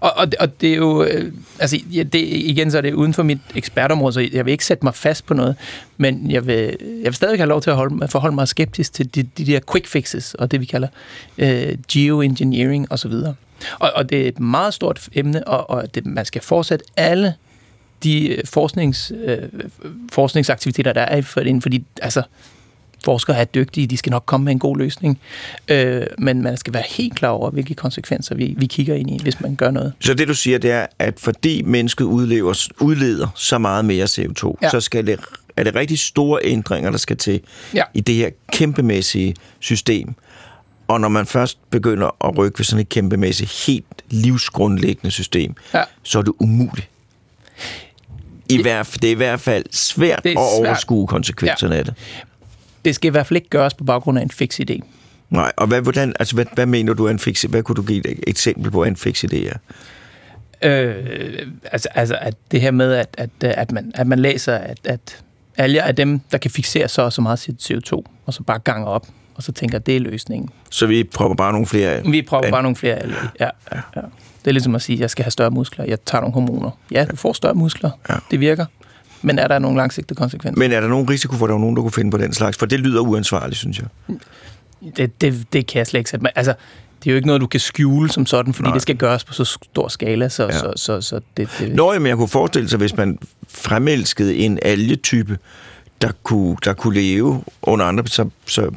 [0.00, 3.14] Og, og, og det er jo, øh, altså ja, det, igen så er det uden
[3.14, 5.56] for mit ekspertområde, så jeg vil ikke sætte mig fast på noget,
[5.96, 9.14] men jeg vil, jeg vil stadig have lov til at holde, forholde mig skeptisk til
[9.14, 10.88] de, de der quick fixes, og det vi kalder
[11.38, 13.12] øh, geoengineering osv.
[13.78, 17.34] Og, og det er et meget stort emne, og, og det, man skal fortsætte alle
[18.02, 19.38] de øh, forsknings, øh,
[20.12, 22.22] forskningsaktiviteter, der er for det, fordi altså,
[23.04, 25.20] forskere er dygtige, de skal nok komme med en god løsning,
[25.68, 29.18] øh, men man skal være helt klar over, hvilke konsekvenser vi, vi kigger ind i,
[29.22, 29.92] hvis man gør noget.
[30.00, 34.54] Så det du siger, det er, at fordi mennesket udlever, udleder så meget mere CO2,
[34.62, 34.70] ja.
[34.70, 35.20] så skal det,
[35.56, 37.40] er det rigtig store ændringer, der skal til
[37.74, 37.82] ja.
[37.94, 40.14] i det her kæmpemæssige system.
[40.88, 45.82] Og når man først begynder at rykke ved sådan et kæmpemæssigt, helt livsgrundlæggende system, ja.
[46.02, 46.88] så er det umuligt.
[48.50, 51.78] I hvert, det er i hvert fald svært, at overskue konsekvenserne ja.
[51.78, 51.94] af det
[52.84, 54.80] det skal i hvert fald ikke gøres på baggrund af en fix idé.
[55.30, 57.82] Nej, og hvad, hvordan, altså, hvad, hvad mener du er en fix Hvad kunne du
[57.82, 59.56] give et eksempel på, en fix idé er?
[60.62, 64.78] Øh, altså, altså at det her med, at, at, at, man, at man læser, at,
[64.84, 65.22] at
[65.56, 68.88] alger er dem, der kan fixere så og så meget CO2, og så bare ganger
[68.88, 69.06] op,
[69.38, 70.50] og så tænker, at det er løsningen.
[70.70, 74.00] Så vi prøver bare nogle flere Vi prøver bare nogle flere alger, ja, ja, ja.
[74.44, 76.70] Det er ligesom at sige, at jeg skal have større muskler, jeg tager nogle hormoner.
[76.90, 78.14] Ja, du får større muskler, ja.
[78.30, 78.66] det virker.
[79.22, 80.58] Men er der nogle langsigtede konsekvenser?
[80.58, 82.32] Men er der nogen risiko for, at der er nogen, der kunne finde på den
[82.32, 82.58] slags?
[82.58, 83.86] For det lyder uansvarligt, synes jeg.
[84.96, 86.32] Det, det, det kan jeg slet ikke sætte mig.
[86.34, 86.54] Altså,
[87.04, 88.74] det er jo ikke noget, du kan skjule som sådan, fordi Nej.
[88.74, 90.28] det skal gøres på så stor skala.
[90.28, 90.58] Så, ja.
[90.58, 91.74] så, så, så det, det...
[91.74, 95.38] Nå, men jeg kunne forestille sig, hvis man fremelskede en algetype,
[96.02, 98.70] der kunne, der kunne leve under andre, så, så,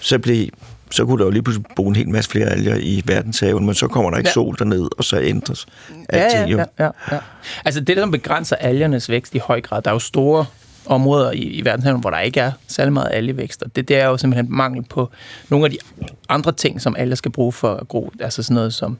[0.00, 0.48] så blev
[0.90, 3.74] så kunne der jo lige pludselig bo en hel masse flere alger i verdenshaven, men
[3.74, 4.32] så kommer der ikke ja.
[4.32, 5.66] sol derned, og så ændres
[6.08, 7.18] alting ja, ja, ja, ja, ja.
[7.64, 10.46] Altså det, der begrænser algernes vækst i høj grad, der er jo store
[10.86, 14.06] områder i, i verdenshaven, hvor der ikke er særlig meget algevækst, og det, det er
[14.06, 15.10] jo simpelthen mangel på
[15.48, 15.78] nogle af de
[16.28, 18.98] andre ting, som alger skal bruge for at gro, altså sådan noget som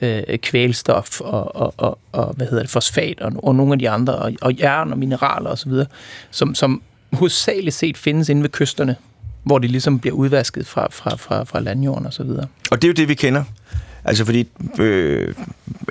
[0.00, 3.90] øh, kvælstof og, og, og, og, hvad hedder det, fosfat og, og nogle af de
[3.90, 5.72] andre, og, og jern og mineraler osv.,
[6.30, 8.96] som, som hovedsageligt set findes inde ved kysterne
[9.44, 12.46] hvor de ligesom bliver udvasket fra, fra, fra, fra landjorden og så videre.
[12.70, 13.44] Og det er jo det, vi kender.
[14.04, 15.34] Altså fordi øh,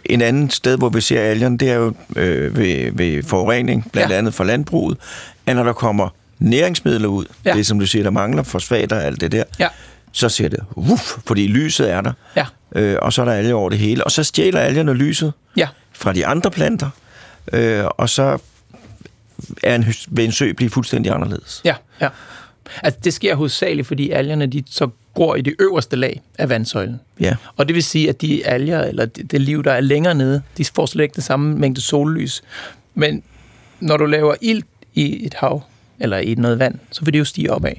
[0.06, 4.12] en anden sted, hvor vi ser algerne, det er jo øh, ved, ved forurening, blandt
[4.12, 4.18] ja.
[4.18, 4.98] andet fra landbruget,
[5.46, 7.54] at når der kommer næringsmidler ud, ja.
[7.54, 9.68] det som du siger, der mangler, fosfater og alt det der, ja.
[10.12, 12.46] så ser det uff, fordi lyset er der, ja.
[12.76, 15.68] øh, og så er der alger over det hele, og så stjæler algerne lyset ja.
[15.94, 16.90] fra de andre planter,
[17.54, 18.38] øh, og så
[19.64, 21.62] er en, vil en sø blive fuldstændig anderledes.
[21.66, 22.10] Ja, ja.
[22.84, 27.00] Altså, det sker hovedsageligt, fordi algerne de så går i det øverste lag af vandsøjlen.
[27.20, 27.36] Ja.
[27.56, 30.42] Og det vil sige, at de alger, eller det, det liv, der er længere nede,
[30.58, 32.44] de får slet ikke den samme mængde sollys.
[32.94, 33.24] Men
[33.80, 35.64] når du laver ild i et hav,
[36.00, 37.74] eller i noget vand, så vil det jo stige opad.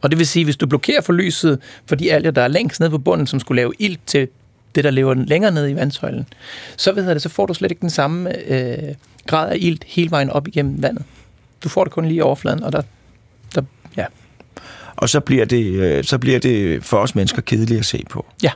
[0.00, 2.80] Og det vil sige, hvis du blokerer for lyset for de alger, der er længst
[2.80, 4.28] nede på bunden, som skulle lave ild til
[4.74, 6.26] det, der lever længere nede i vandsøjlen,
[6.76, 8.94] så, ved det, så får du slet ikke den samme øh,
[9.26, 11.04] grad af ilt hele vejen op igennem vandet.
[11.64, 12.82] Du får det kun lige i overfladen, og der.
[14.96, 18.26] Og så bliver, det, øh, så bliver det for os mennesker kedeligt at se på.
[18.42, 18.50] Ja.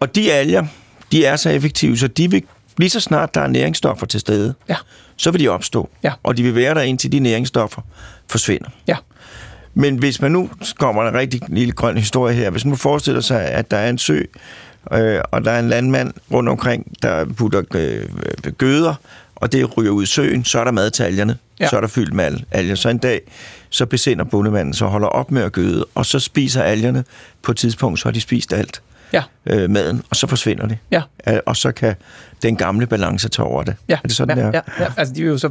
[0.00, 0.66] Og de alger,
[1.12, 2.42] de er så effektive, så de vil
[2.78, 4.76] lige så snart der er næringsstoffer til stede, Ja.
[5.16, 5.90] så vil de opstå.
[6.02, 6.12] Ja.
[6.22, 7.82] Og de vil være der indtil de næringsstoffer
[8.30, 8.68] forsvinder.
[8.86, 8.96] Ja.
[9.74, 13.20] Men hvis man nu kommer en rigtig lille grøn historie her, hvis man nu forestiller
[13.20, 14.22] sig, at der er en sø,
[14.92, 18.04] øh, og der er en landmand rundt omkring, der putter øh,
[18.58, 18.94] gøder,
[19.36, 21.36] og det ryger ud i søen, så er der mad til algerne.
[21.60, 21.68] Ja.
[21.68, 22.74] Så er der fyldt med al- alger.
[22.74, 23.20] Så en dag,
[23.70, 27.04] så besinder bondemanden, så holder op med at gøde, og så spiser algerne
[27.42, 29.22] på et tidspunkt, så har de spist alt Ja.
[29.46, 30.78] øh, maden, og så forsvinder det.
[30.90, 31.02] Ja.
[31.28, 31.94] Øh, Og så kan
[32.42, 33.74] den gamle balance tage over det.
[33.88, 34.60] Ja, Er det sådan, ja, det er?
[34.78, 34.92] ja, ja.
[34.96, 35.50] Altså, de vil jo så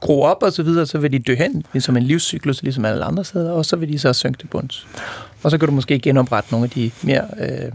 [0.00, 3.04] gro op og så videre, så vil de dø hen, ligesom en livscyklus, ligesom alle
[3.04, 4.86] andre steder, og så vil de så synke til bunds.
[5.42, 7.70] Og så kan du måske genoprette nogle af de mere, øh,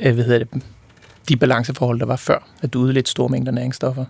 [0.00, 0.62] øh, hvad hedder det,
[1.28, 4.04] de balanceforhold, der var før, at du udledte store mængder næringsstoffer.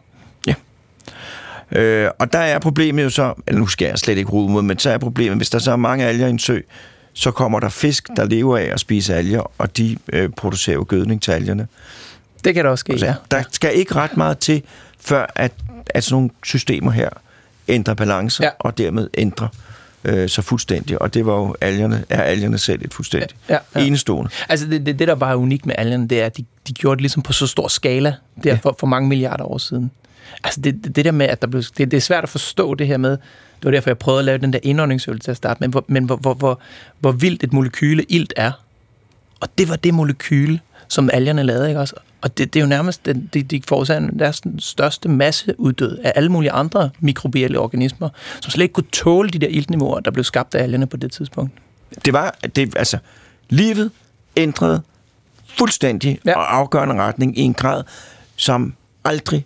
[1.73, 4.63] Øh, og der er problemet jo så, eller nu skal jeg slet ikke rode mod,
[4.63, 6.59] men så er problemet, hvis der så er mange alger i en sø,
[7.13, 10.85] så kommer der fisk, der lever af at spise alger, og de øh, producerer jo
[10.89, 11.67] gødning til algerne.
[12.45, 13.15] Det kan der også ske, Altså, ja.
[13.31, 14.63] Der skal ikke ret meget til,
[15.01, 15.53] før at,
[15.87, 17.09] at sådan nogle systemer her
[17.69, 18.49] ændrer balance, Ja.
[18.59, 19.49] og dermed ændrer
[20.05, 21.03] øh, så fuldstændig.
[21.03, 23.81] Og det var jo algerne, er algerne selv et fuldstændig Ja, ja.
[23.87, 24.31] enestående.
[24.49, 26.73] Altså det, det, det, der bare er unikt med algerne, det er, at de, de
[26.73, 28.59] gjorde det ligesom på så stor skala, der Ja.
[28.63, 29.91] for, for mange milliarder år siden.
[30.45, 32.87] Altså det, det, der med, at der blev, det, det er svært at forstå det
[32.87, 35.61] her med, det var derfor, jeg prøvede at lave den der indåndingsøvelse til at starte
[35.61, 36.61] med, hvor, men hvor, hvor, hvor,
[36.99, 38.53] hvor vildt et molekyle ilt er.
[39.41, 41.95] Og det var det molekyle, som algerne lavede, ikke også?
[42.21, 46.13] Og det, det er jo nærmest, den, de, de forårsager deres den største masseuddød af
[46.17, 48.09] alle mulige andre mikrobielle organismer,
[48.41, 51.13] som slet ikke kunne tåle de der iltniveauer, der blev skabt af algerne på det
[51.13, 51.53] tidspunkt.
[52.05, 52.99] Det var, det, altså,
[53.49, 53.91] livet
[54.37, 54.83] ændrede
[55.59, 56.19] fuldstændig.
[56.25, 56.37] Ja.
[56.37, 57.85] og afgørende retning i en grad,
[58.37, 59.45] som aldrig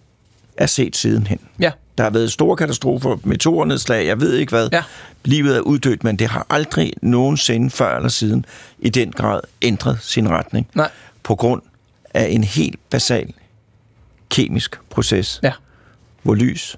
[0.57, 1.38] er set sidenhen.
[1.59, 4.69] Ja, Der har været store katastrofer, meteornedslag, jeg ved ikke hvad.
[4.73, 4.83] Ja.
[5.25, 8.45] Livet er uddødt, men det har aldrig nogensinde før eller siden
[8.79, 10.67] i den grad ændret sin retning.
[10.75, 10.90] nej,
[11.23, 11.62] På grund
[12.14, 13.33] af en helt basal
[14.31, 15.53] kemisk proces, ja,
[16.23, 16.77] hvor lys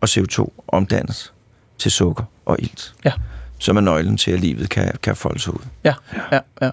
[0.00, 1.32] og CO2 omdannes
[1.78, 3.12] til sukker og ilt, ja,
[3.58, 5.60] som er nøglen til, at livet kan, kan folde sig ud.
[5.84, 5.94] ja,
[6.32, 6.70] ja, ja.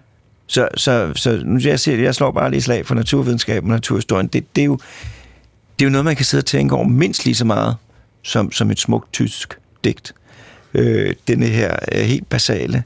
[0.47, 4.27] Så, så, så nu jeg siger, jeg slår bare lige slag for naturvidenskab og naturhistorien.
[4.27, 4.79] Det, det, er jo,
[5.79, 7.75] det er jo noget, man kan sidde og tænke over mindst lige så meget
[8.23, 10.13] som, som et smukt tysk digt.
[10.73, 12.83] Øh, denne her øh, helt basale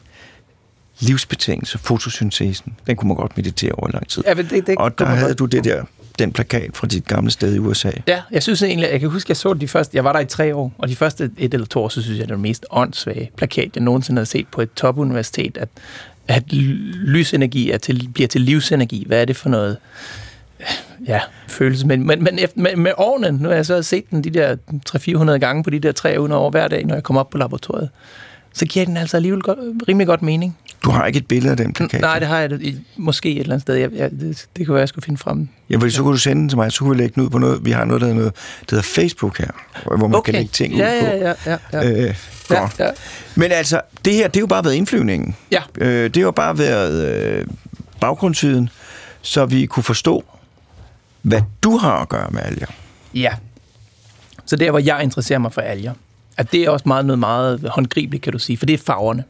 [0.99, 4.23] livsbetingelse, fotosyntesen, den kunne man godt meditere over lang tid.
[4.27, 5.39] Ja, men det, det og der havde godt.
[5.39, 5.83] du det der,
[6.19, 7.91] den plakat fra dit gamle sted i USA.
[8.07, 10.25] Ja, jeg synes egentlig, jeg kan huske, jeg så de første, jeg var der i
[10.25, 12.41] tre år, og de første et eller to år, så synes jeg, det var den
[12.41, 15.69] mest åndssvage plakat, jeg nogensinde havde set på et topuniversitet, at,
[16.27, 19.03] at lysenergi er til, bliver til livsenergi.
[19.07, 19.77] Hvad er det for noget?
[21.07, 21.87] Ja, følelse.
[21.87, 24.55] Men, men, men efter, med, med årene, nu har jeg så set den de der
[25.33, 27.89] 300-400 gange på de der 300 år hver dag, når jeg kommer op på laboratoriet,
[28.53, 30.57] så giver den altså alligevel godt, rimelig godt mening.
[30.83, 32.01] Du har ikke et billede af den plakat?
[32.01, 33.75] Nej, det har jeg i- måske et eller andet sted.
[33.75, 35.47] Jeg, jeg, det, det kunne være, jeg skulle finde frem.
[35.69, 37.29] Ja, fordi så kunne du sende den til mig, så kunne vi lægge den ud
[37.29, 37.65] på noget.
[37.65, 38.33] Vi har noget, der hedder, noget,
[38.69, 39.47] der hedder Facebook her,
[39.97, 41.05] hvor man kan lægge ting ja, ud på.
[41.05, 42.07] ja, ja, ja, ja.
[42.07, 42.15] Øh,
[42.51, 42.89] ja, ja.
[43.35, 45.35] Men altså, det her, det har jo bare været indflyvningen.
[45.51, 45.61] Ja.
[45.77, 47.07] Øh, det har jo bare været
[47.39, 47.45] øh,
[47.99, 48.69] baggrundssiden,
[49.21, 50.23] så vi kunne forstå,
[51.23, 52.67] hvad du har at gøre med alger.
[53.13, 53.33] Ja.
[54.45, 55.93] Så der, hvor jeg interesserer mig for alger,
[56.37, 59.23] at det er også meget noget meget håndgribeligt, kan du sige, for det er farverne.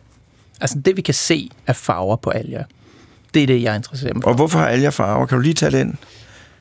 [0.61, 2.63] Altså det, vi kan se af farver på alger,
[3.33, 4.29] det er det, jeg interesserer mig for.
[4.29, 5.25] Og hvorfor har alger farver?
[5.25, 5.97] Kan du lige tage den?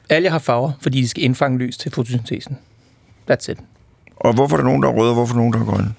[0.09, 2.59] Alger har farver, fordi de skal indfange lys til fotosyntesen.
[3.31, 3.59] That's it.
[4.17, 5.65] Og hvorfor er der nogen, der er røde, og hvorfor er der nogen, der er
[5.65, 5.95] grønne?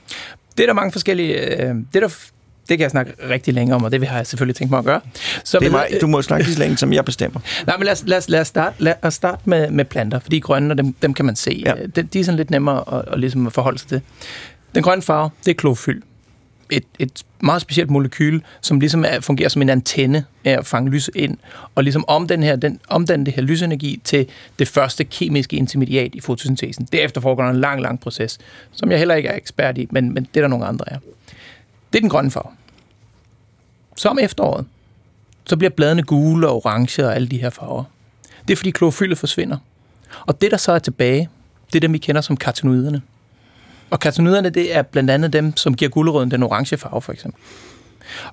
[0.58, 1.34] Det er der mange forskellige...
[1.34, 2.16] Øh, det, er der,
[2.70, 4.86] det kan jeg snakke rigtig længe om, og det har jeg selvfølgelig tænkt mig at
[4.86, 5.02] gøre.
[5.44, 5.88] Så Det er mig.
[6.02, 7.40] Du må snakke lige så længe, som jeg bestemmer.
[7.68, 10.20] Nej, men lad os, lad os, lad os starte, lad os starte med, med planter,
[10.20, 11.64] fordi grønne, dem, dem kan man se.
[11.66, 11.74] Ja.
[11.76, 11.86] Ja.
[11.96, 14.02] De, de er sådan lidt nemmere at, at, ligesom at forholde sig til.
[14.76, 16.02] Den grønne farve, det er klorofyl.
[16.72, 20.92] Et, et meget specielt molekyle, som ligesom er, fungerer som en antenne af at fange
[20.92, 21.38] lys ind,
[21.76, 24.28] og ligesom om den her, den, omdanne det her lysenergi til
[24.60, 26.88] det første kemiske intermediat i fotosyntesen.
[26.92, 28.40] Derefter foregår der en lang, lang proces,
[28.72, 30.98] som jeg heller ikke er ekspert i, men, men det er der nogle andre er.
[31.94, 32.52] Det er den grønne farve.
[33.98, 34.66] Så om efteråret,
[35.46, 37.84] så bliver bladene gule og orange og alle de her farver.
[38.48, 39.58] Det er fordi klorofyllet forsvinder.
[40.26, 41.30] Og det, der så er tilbage,
[41.68, 43.02] det er dem, vi kender som karotenoiderne.
[43.90, 47.42] Og karotenoiderne, det er blandt andet dem, som giver gulerøden den orange farve, for eksempel.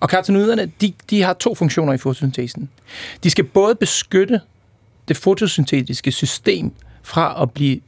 [0.01, 2.71] Og karotenoiderne, de, de har to funktioner i fotosyntesen.
[3.25, 4.41] De skal både beskytte
[5.09, 7.81] det fotosyntetiske system fra at blive,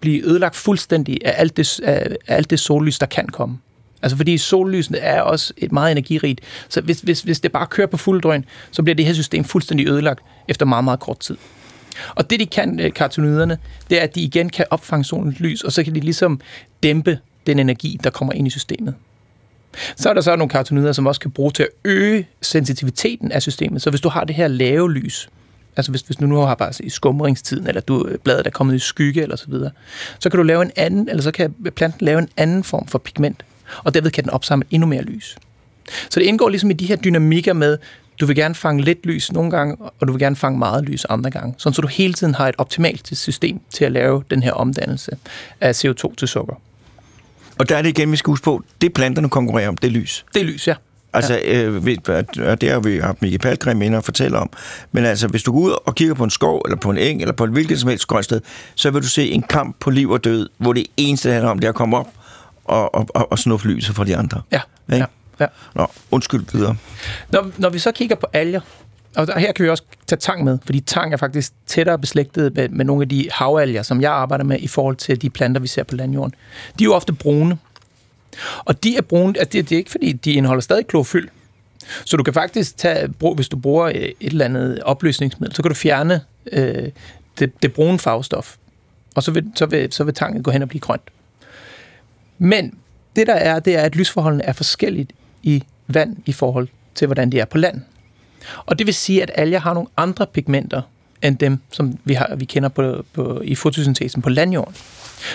[0.00, 3.58] blive ødelagt fuldstændig af alt, det, af alt det sollys, der kan komme.
[4.02, 6.40] Altså fordi sollysene er også et meget energirigt.
[6.68, 9.44] Så hvis, hvis, hvis det bare kører på fuld drøn, så bliver det her system
[9.44, 11.36] fuldstændig ødelagt efter meget, meget kort tid.
[12.14, 13.58] Og det, de kan, øh, karotenoiderne,
[13.90, 16.40] det er, at de igen kan opfange solens lys, og så kan de ligesom
[16.82, 18.94] dæmpe den energi, der kommer ind i systemet.
[19.96, 23.42] Så er der så nogle karotenoider, som også kan bruge til at øge sensitiviteten af
[23.42, 23.82] systemet.
[23.82, 25.28] Så hvis du har det her lave lys,
[25.76, 28.74] Altså hvis, hvis du nu har bare i skumringstiden, eller du, øh, bladet er kommet
[28.74, 29.70] i skygge, eller så videre,
[30.18, 32.98] så kan du lave en anden, eller så kan planten lave en anden form for
[32.98, 33.44] pigment,
[33.84, 35.36] og derved kan den opsamle endnu mere lys.
[36.10, 37.78] Så det indgår ligesom i de her dynamikker med,
[38.20, 41.04] du vil gerne fange lidt lys nogle gange, og du vil gerne fange meget lys
[41.04, 44.42] andre gange, sådan så du hele tiden har et optimalt system til at lave den
[44.42, 45.10] her omdannelse
[45.60, 46.54] af CO2 til sukker.
[47.58, 49.92] Og der er det igen, vi skal huske på, det planterne konkurrerer om, det er
[49.92, 50.24] lys.
[50.34, 50.74] Det er lys, ja.
[51.12, 51.62] Altså, ja.
[51.62, 51.98] øh,
[52.38, 54.50] og det har vi haft Mikke Palgrim ind og fortælle om.
[54.92, 57.20] Men altså, hvis du går ud og kigger på en skov, eller på en eng,
[57.20, 58.40] eller på et hvilket som helst sted,
[58.74, 61.50] så vil du se en kamp på liv og død, hvor det eneste, det handler
[61.50, 62.08] om, det er at komme op
[62.70, 64.42] og, og, og, og snuffe lyset fra de andre.
[64.52, 64.60] Ja,
[64.92, 65.06] ikke?
[65.40, 65.44] ja.
[65.44, 65.46] ja.
[65.74, 66.76] Nå, undskyld videre.
[67.30, 68.60] Når, når vi så kigger på alger,
[69.16, 72.68] og her kan vi også tage tang med, fordi tang er faktisk tættere beslægtet med,
[72.68, 75.66] med nogle af de havalger, som jeg arbejder med i forhold til de planter, vi
[75.66, 76.34] ser på landjorden.
[76.78, 77.58] De er jo ofte brune,
[78.64, 81.28] og de er brune, altså det, det er ikke fordi, de indeholder stadig klorofyld.
[82.04, 85.74] Så du kan faktisk tage, hvis du bruger et eller andet opløsningsmiddel, så kan du
[85.74, 86.20] fjerne
[86.52, 86.88] øh,
[87.38, 88.56] det, det brune farvestof,
[89.14, 91.02] og så vil, så, vil, så vil tangen gå hen og blive grønt.
[92.42, 92.74] Men
[93.16, 97.32] det der er, det er, at lysforholdene er forskelligt i vand i forhold til, hvordan
[97.32, 97.80] de er på land.
[98.66, 100.82] Og det vil sige, at alger har nogle andre pigmenter,
[101.22, 104.74] end dem, som vi, har, vi kender på, på, i fotosyntesen på landjorden.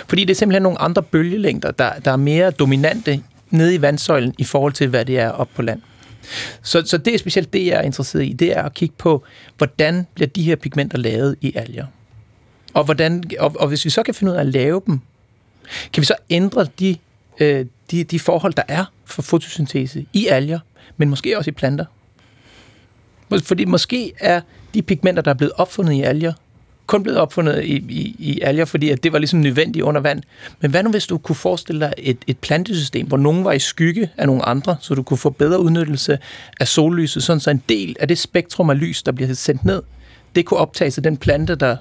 [0.08, 4.34] Fordi det er simpelthen nogle andre bølgelængder, der, der er mere dominante nede i vandsøjlen
[4.38, 5.82] i forhold til, hvad det er op på land.
[6.62, 9.24] Så, så det er specielt det, jeg er interesseret i, det er at kigge på,
[9.58, 11.86] hvordan bliver de her pigmenter lavet i alger.
[12.74, 15.02] Og, hvordan, og, og hvis vi så kan finde ud af at lave dem,
[15.94, 16.98] kan vi så ændre de,
[17.40, 20.60] øh, de, de forhold, der er for fotosyntese i alger,
[20.98, 21.86] men måske også i planter.
[23.44, 24.42] Fordi måske er
[24.74, 26.34] de pigmenter, der er blevet opfundet i alger,
[26.88, 30.24] kun blevet opfundet i, i, i alger, fordi at det var ligesom nødvendigt under vand.
[30.60, 33.60] Men hvad nu, hvis du kunne forestille dig et, et plantesystem, hvor nogen var i
[33.60, 36.18] skygge af nogle andre, så du kunne få bedre udnyttelse
[36.60, 39.82] af sollyset, sådan så en del af det spektrum af lys, der bliver sendt ned,
[40.36, 41.78] det kunne optages af den plante, der,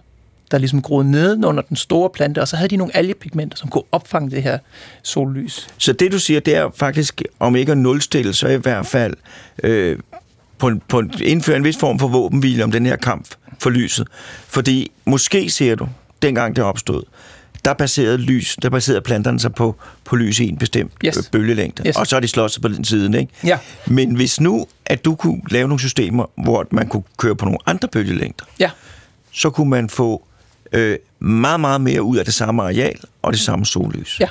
[0.50, 3.68] der ligesom groede ned under den store plante, og så havde de nogle algepigmenter, som
[3.68, 4.58] kunne opfange det her
[5.02, 5.68] sollys.
[5.78, 9.14] Så det, du siger, det er faktisk, om ikke at nulstille, så i hvert fald
[9.62, 9.98] øh,
[10.58, 13.28] på, på indføre en vis form for våbenhvile om den her kamp
[13.58, 14.08] for lyset.
[14.48, 15.88] Fordi måske ser du,
[16.22, 17.02] dengang det opstod,
[17.64, 21.28] der baserede lys, der baserede planterne sig på, på lys i en bestemt yes.
[21.32, 21.82] bølgelængde.
[21.86, 21.96] Yes.
[21.96, 23.32] Og så er de slået sig på den side, ikke?
[23.44, 23.58] Ja.
[23.86, 27.58] Men hvis nu, at du kunne lave nogle systemer, hvor man kunne køre på nogle
[27.66, 28.70] andre bølgelængder, ja.
[29.32, 30.26] så kunne man få
[30.74, 34.20] øh, meget, meget mere ud af det samme areal og det samme sollys.
[34.20, 34.28] Ja.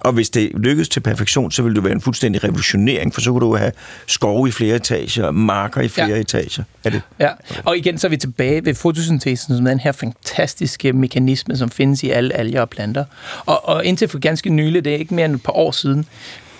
[0.00, 3.32] Og hvis det lykkes til perfektion, så vil det være en fuldstændig revolutionering, for så
[3.32, 3.72] kunne du have
[4.06, 6.16] skove i flere etager, marker i flere ja.
[6.16, 6.62] etager.
[6.84, 7.02] Er det?
[7.18, 7.30] Ja,
[7.64, 11.70] og igen så er vi tilbage ved fotosyntesen, som er den her fantastiske mekanisme, som
[11.70, 13.04] findes i alle alger og planter.
[13.46, 16.06] Og, og indtil for ganske nylig, det er ikke mere end et par år siden,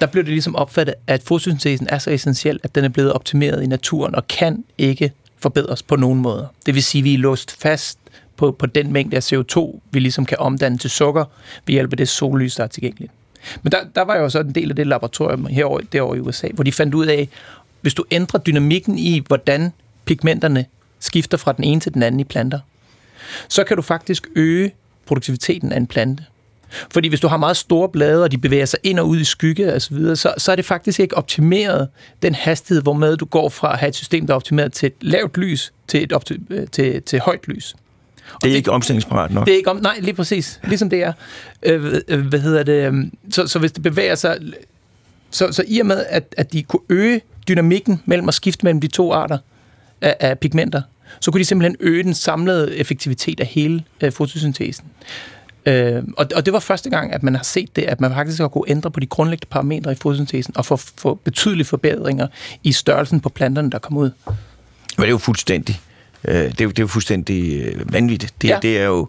[0.00, 3.62] der blev det ligesom opfattet, at fotosyntesen er så essentiel, at den er blevet optimeret
[3.62, 6.48] i naturen og kan ikke forbedres på nogen måde.
[6.66, 7.98] Det vil sige, at vi er låst fast
[8.36, 11.24] på, på den mængde af CO2, vi ligesom kan omdanne til sukker
[11.66, 13.12] ved hjælp af det sollys, der er tilgængeligt.
[13.62, 16.48] Men der, der var jo så en del af det laboratorium herovre, derovre i USA,
[16.54, 17.28] hvor de fandt ud af,
[17.80, 19.72] hvis du ændrer dynamikken i, hvordan
[20.04, 20.64] pigmenterne
[21.00, 22.60] skifter fra den ene til den anden i planter,
[23.48, 24.72] så kan du faktisk øge
[25.06, 26.24] produktiviteten af en plante.
[26.92, 29.24] Fordi hvis du har meget store blade, og de bevæger sig ind og ud i
[29.24, 31.88] skygge og så, videre, så, så er det faktisk ikke optimeret
[32.22, 34.94] den hastighed, hvormed du går fra at have et system, der er optimeret til et
[35.00, 37.76] lavt lys, til, et opti- øh, til, til højt lys.
[38.26, 39.46] Det er det, ikke omstillingsparat nok.
[39.46, 40.60] Det er ikke om, nej, lige præcis.
[40.64, 41.12] Ligesom det er.
[41.62, 42.86] Øh, øh, hvad hedder det?
[42.86, 44.38] Øhm, så, så hvis det bevæger sig...
[45.30, 48.80] Så, så i og med, at, at de kunne øge dynamikken mellem at skifte mellem
[48.80, 49.38] de to arter
[50.00, 50.82] af, af pigmenter,
[51.20, 54.84] så kunne de simpelthen øge den samlede effektivitet af hele øh, fotosyntesen.
[55.66, 58.40] Øh, og, og det var første gang, at man har set det, at man faktisk
[58.40, 62.26] har kunne ændre på de grundlæggende parametre i fotosyntesen og få, få betydelige forbedringer
[62.62, 64.10] i størrelsen på planterne, der kommer ud.
[64.26, 65.80] Men det er jo fuldstændig
[66.26, 68.34] Øh, det, er jo, det er jo fuldstændig øh, vanvittigt.
[68.42, 68.58] Det, ja.
[68.62, 69.08] det, er jo,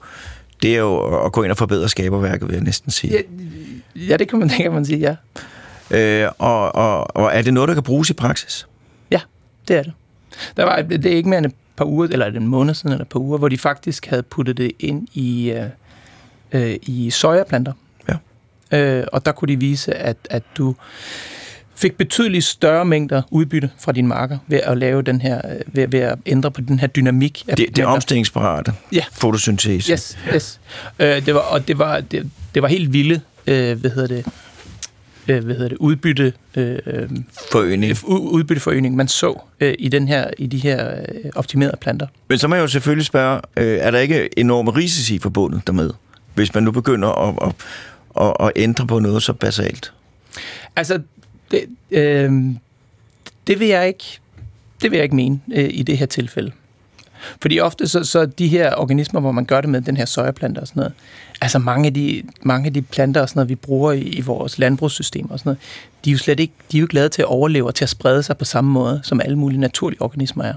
[0.62, 3.14] det er jo at gå ind og forbedre skaberværket, vil jeg næsten sige.
[3.14, 3.22] Ja,
[3.96, 5.16] ja det kan man, det kan man sige, ja.
[5.92, 8.68] Øh, og, og, og er det noget, der kan bruges i praksis?
[9.12, 9.20] Ja,
[9.68, 9.94] det er det.
[10.58, 13.06] Der var, det er ikke mere end et par uger, eller en måned siden, eller
[13.06, 15.66] et par uger, hvor de faktisk havde puttet det ind i, øh,
[16.52, 17.74] øh i sojaplanter.
[18.72, 18.78] Ja.
[18.78, 20.76] Øh, og der kunne de vise, at, at du
[21.78, 25.88] fik betydeligt større mængder udbytte fra dine marker ved at lave den her, øh, ved,
[25.88, 27.44] ved at ændre på den her dynamik.
[27.48, 28.74] Af det, det er omstillingsparate.
[28.92, 29.04] Ja.
[29.12, 29.92] Fotosyntese.
[29.92, 30.60] Yes, yes.
[31.00, 34.26] Øh, det var, og det var, det, det var helt vilde, øh, hvad hedder det,
[35.28, 37.10] øh, hvad hedder det, udbytte, øh,
[37.52, 37.98] forøgning.
[38.08, 42.08] udbytteforøgning, man så øh, i, den her, i de her øh, optimerede planter.
[42.30, 45.90] Men så må jeg jo selvfølgelig spørge, øh, er der ikke enorme risici forbundet dermed,
[46.34, 47.56] hvis man nu begynder at, at,
[48.26, 49.94] at, at ændre på noget så basalt?
[50.76, 51.00] Altså,
[51.52, 52.32] det, øh,
[53.48, 54.20] det vil jeg ikke
[54.82, 56.52] det vil jeg ikke mene øh, i det her tilfælde.
[57.42, 60.60] Fordi ofte så, så de her organismer, hvor man gør det med den her sojaplante
[60.60, 60.94] og sådan noget,
[61.42, 64.22] altså mange af de, mange af de planter og sådan noget, vi bruger i, i
[64.22, 65.60] vores landbrugssystem og sådan noget,
[66.06, 67.90] de er jo slet ikke, de er jo glade til at overleve og til at
[67.90, 70.54] sprede sig på samme måde, som alle mulige naturlige organismer er.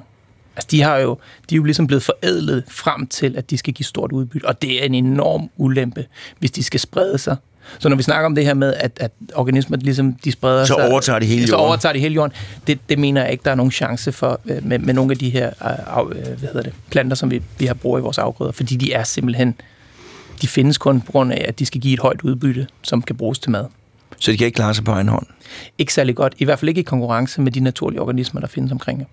[0.56, 1.18] Altså, de, har jo,
[1.50, 4.62] de er jo ligesom blevet forædlet frem til, at de skal give stort udbytte, og
[4.62, 6.06] det er en enorm ulempe,
[6.38, 7.36] hvis de skal sprede sig.
[7.78, 10.74] Så når vi snakker om det her med, at, at organismer ligesom, de spreder Så
[10.78, 10.88] sig...
[10.90, 11.66] overtager de hele Så jorden.
[11.66, 12.32] overtager de hele jorden.
[12.66, 15.18] Det, det mener jeg ikke, der er nogen chance for øh, med, med nogle af
[15.18, 18.02] de her øh, af, øh, hvad hedder det, planter, som vi, vi har brugt i
[18.02, 19.54] vores afgrøder, fordi de er simpelthen...
[20.42, 23.16] De findes kun på grund af, at de skal give et højt udbytte, som kan
[23.16, 23.64] bruges til mad.
[24.18, 25.26] Så de kan ikke klare sig på egen hånd.
[25.78, 28.72] Ikke særlig godt, i hvert fald ikke i konkurrence med de naturlige organismer, der findes
[28.72, 28.98] omkring.
[28.98, 29.04] jer.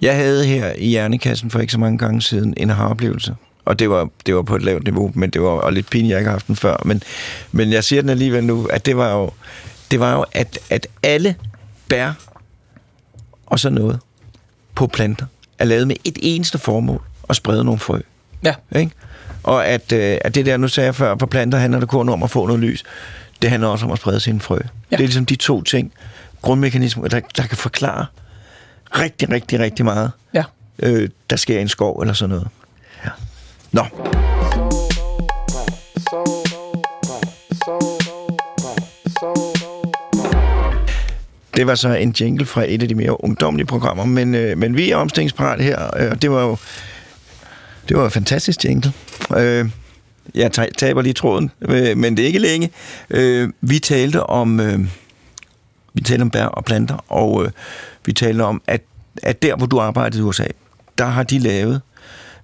[0.00, 3.34] Jeg havde her i Hjernekassen for ikke så mange gange siden en aha-oplevelse.
[3.64, 6.10] Og det var, det var på et lavt niveau, men det var og lidt pinligt,
[6.10, 6.82] jeg ikke har haft den før.
[6.84, 7.02] Men,
[7.52, 9.30] men jeg siger den alligevel nu, at det var jo,
[9.90, 11.34] det var jo at, at alle
[11.88, 12.12] bær
[13.46, 14.00] og sådan noget
[14.74, 15.26] på planter
[15.58, 18.00] er lavet med et eneste formål, at sprede nogle frø.
[18.44, 18.92] Ja, Ikke?
[19.42, 22.08] Og at, øh, at det der, nu sagde jeg før, på planter handler det kun
[22.08, 22.84] om at få noget lys.
[23.42, 24.54] Det handler også om at sprede sine frø.
[24.56, 24.96] Ja.
[24.96, 25.92] Det er ligesom de to ting,
[26.42, 28.06] grundmekanismer, der, der kan forklare
[28.98, 30.44] rigtig, rigtig, rigtig meget, ja.
[30.78, 32.48] øh, der sker i en skov eller sådan noget.
[33.72, 33.82] Nå,
[41.56, 44.76] det var så en jingle fra et af de mere ungdomlige programmer, men, øh, men
[44.76, 46.56] vi er omstillingsparat her, øh, og det var jo
[47.88, 48.92] det var en fantastisk jingle.
[49.36, 49.70] Øh,
[50.34, 52.70] jeg taber lige tråden, øh, men det er ikke længe.
[53.10, 54.80] Øh, vi talte om øh,
[55.94, 57.50] vi talte om bær og planter, og øh,
[58.04, 58.82] vi talte om, at,
[59.22, 60.46] at der, hvor du arbejdede i USA,
[60.98, 61.80] der har de lavet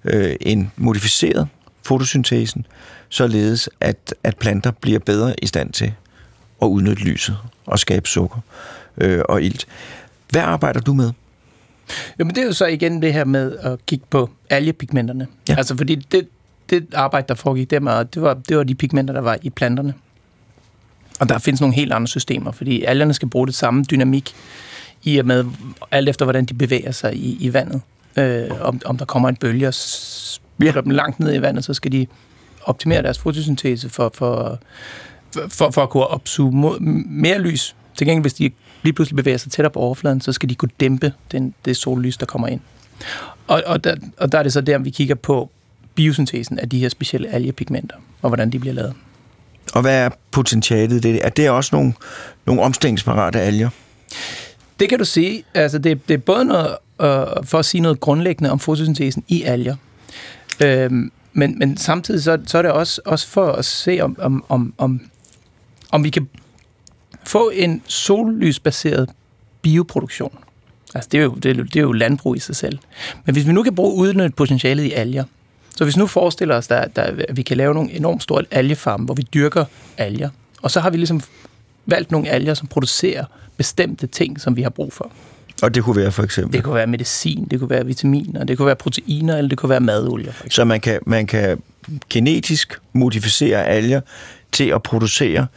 [0.05, 1.47] øh, en modificeret
[1.83, 2.65] fotosyntesen,
[3.09, 5.93] således at, at planter bliver bedre i stand til
[6.61, 8.39] at udnytte lyset og skabe sukker
[8.97, 9.67] øh, og ilt.
[10.29, 11.11] Hvad arbejder du med?
[12.19, 15.27] Jamen det er jo så igen det her med at kigge på algepigmenterne.
[15.49, 15.55] Ja.
[15.55, 16.27] Altså fordi det,
[16.69, 19.49] det arbejde, der foregik der med, det var, det var de pigmenter, der var i
[19.49, 19.93] planterne.
[21.19, 24.35] Og der findes nogle helt andre systemer, fordi algerne skal bruge det samme dynamik
[25.03, 25.45] i og med,
[25.91, 27.81] alt efter hvordan de bevæger sig i, i vandet.
[28.17, 29.73] Øh, om, om der kommer en bølge og
[30.59, 32.07] putter dem langt ned i vandet, så skal de
[32.63, 34.59] optimere deres fotosyntese for, for,
[35.49, 37.75] for, for at kunne opsuge mod, mere lys.
[37.95, 38.51] Til gengæld, hvis de
[38.83, 42.17] lige pludselig bevæger sig tættere på overfladen, så skal de kunne dæmpe den, det sollys,
[42.17, 42.59] der kommer ind.
[43.47, 45.49] Og, og, der, og der er det så der, vi kigger på
[45.95, 48.93] biosyntesen af de her specielle algepigmenter, og hvordan de bliver lavet.
[49.73, 51.25] Og hvad er potentialet det?
[51.25, 51.93] Er det også nogle,
[52.45, 53.69] nogle omstillingsparate alger?
[54.79, 55.43] Det kan du sige.
[55.53, 57.07] Altså, det, det er både noget, øh,
[57.43, 59.75] for at sige noget grundlæggende om fotosyntesen i alger.
[60.63, 60.91] Øh,
[61.33, 64.73] men, men samtidig så, så er det også, også for at se, om, om, om,
[64.77, 65.01] om,
[65.91, 66.27] om vi kan
[67.23, 69.09] få en sollysbaseret
[69.61, 70.37] bioproduktion.
[70.95, 72.77] Altså, det er, jo, det, er, jo- det er jo landbrug i sig selv.
[73.25, 75.23] Men hvis vi nu kan bruge udnytte potentialet i alger,
[75.75, 78.43] så hvis vi nu forestiller os, der, der, at vi kan lave nogle enormt store
[78.51, 79.65] algefarme, hvor vi dyrker
[79.97, 80.29] alger,
[80.61, 81.21] og så har vi ligesom
[81.85, 83.25] valgt nogle alger, som producerer
[83.57, 85.11] bestemte ting, som vi har brug for.
[85.61, 86.53] Og det kunne være for eksempel.
[86.53, 89.69] Det kunne være medicin, det kunne være vitaminer, det kunne være proteiner, eller det kunne
[89.69, 90.53] være madolier, for eksempel.
[90.53, 91.61] Så man kan, man kan
[92.09, 94.01] genetisk modificere alger
[94.51, 95.47] til at producere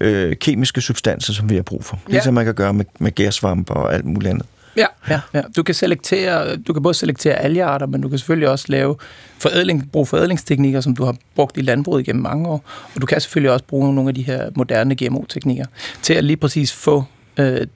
[0.00, 2.00] øh, kemiske substanser, som vi har brug for.
[2.08, 2.12] Ja.
[2.12, 4.46] Ligesom man kan gøre med, med gærsvampe og alt muligt andet.
[4.76, 5.42] Ja, ja, ja.
[5.56, 8.96] Du kan selektere, du kan både selektere algearter, men du kan selvfølgelig også lave
[9.38, 12.64] forædling, bruge forædlingsteknikker, som du har brugt i landbruget gennem mange år.
[12.94, 15.64] Og du kan selvfølgelig også bruge nogle af de her moderne GMO-teknikker
[16.02, 17.04] til at lige præcis få
[17.36, 17.66] øh,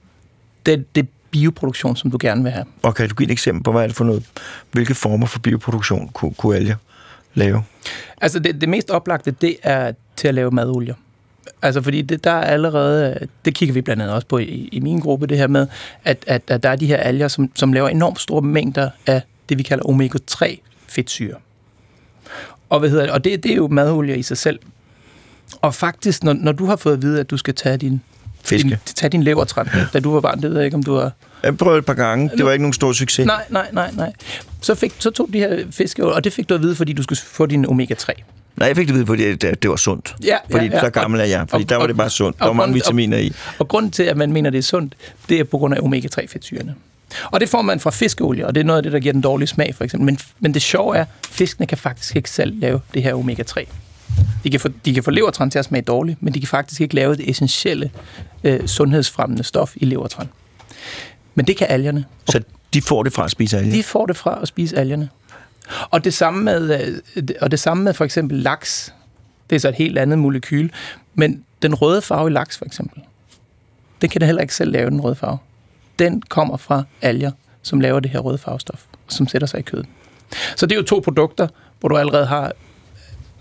[0.66, 2.64] det, det bioproduktion, som du gerne vil have.
[2.82, 4.24] Og kan du give et eksempel på, hvad er det for noget,
[4.72, 6.76] hvilke former for bioproduktion kunne, kunne alger
[7.34, 7.62] lave?
[8.20, 10.94] Altså det, det mest oplagte, det er til at lave madolier.
[11.62, 14.80] Altså fordi det, der er allerede, det kigger vi blandt andet også på i, i
[14.80, 15.66] min gruppe, det her med,
[16.04, 19.22] at, at, at der er de her alger, som, som laver enormt store mængder af
[19.48, 20.56] det, vi kalder omega-3
[20.88, 21.34] fedtsyre.
[22.68, 23.12] Og, hvad hedder det?
[23.12, 24.58] og det, det er jo madolie i sig selv.
[25.60, 28.02] Og faktisk, når, når du har fået at vide, at du skal tage din,
[28.46, 28.68] Fiske.
[28.68, 31.10] din, tage din levertræn, da du var barn, det ved jeg ikke, om du har...
[31.42, 32.30] Jeg prøvede et par gange.
[32.36, 33.26] Det var ikke nogen stor succes.
[33.26, 34.12] Nej, nej, nej, nej.
[34.60, 37.02] Så, fik, så tog de her fiske, og det fik du at vide, fordi du
[37.02, 38.06] skulle få din omega-3.
[38.56, 40.14] Nej, jeg fik det at vide, fordi det, det var sundt.
[40.24, 40.80] Ja, Fordi ja, ja.
[40.80, 41.46] så gammel er jeg.
[41.48, 42.38] Fordi Og- der var og- det bare sundt.
[42.38, 43.32] Der og var mange og- vitaminer i.
[43.58, 44.94] Og grunden til, at man mener, det er sundt,
[45.28, 46.74] det er på grund af omega-3-fedtsyrene.
[47.24, 49.20] Og det får man fra fiskeolie, og det er noget af det, der giver den
[49.22, 50.04] dårlige smag, for eksempel.
[50.06, 53.64] Men, men det sjove er, at fiskene kan faktisk ikke selv lave det her omega-3.
[54.44, 56.80] De kan, få, de kan få levertran til at smage dårligt, men de kan faktisk
[56.80, 57.90] ikke lave det essentielle
[58.44, 60.28] øh, sundhedsfremmende stof i levertran.
[61.34, 62.04] Men det kan algerne.
[62.28, 62.42] Så
[62.74, 63.72] de får det fra at spise alger.
[63.72, 65.08] De får det fra at spise algerne.
[65.90, 68.94] Og det samme med, øh, og det samme med for eksempel laks.
[69.50, 70.68] Det er så et helt andet molekyl.
[71.14, 73.02] Men den røde farve i laks for eksempel,
[74.00, 75.38] den kan det heller ikke selv lave, den røde farve.
[75.98, 77.30] Den kommer fra alger,
[77.62, 79.86] som laver det her røde farvestof, som sætter sig i kødet.
[80.56, 81.48] Så det er jo to produkter,
[81.80, 82.52] hvor du allerede har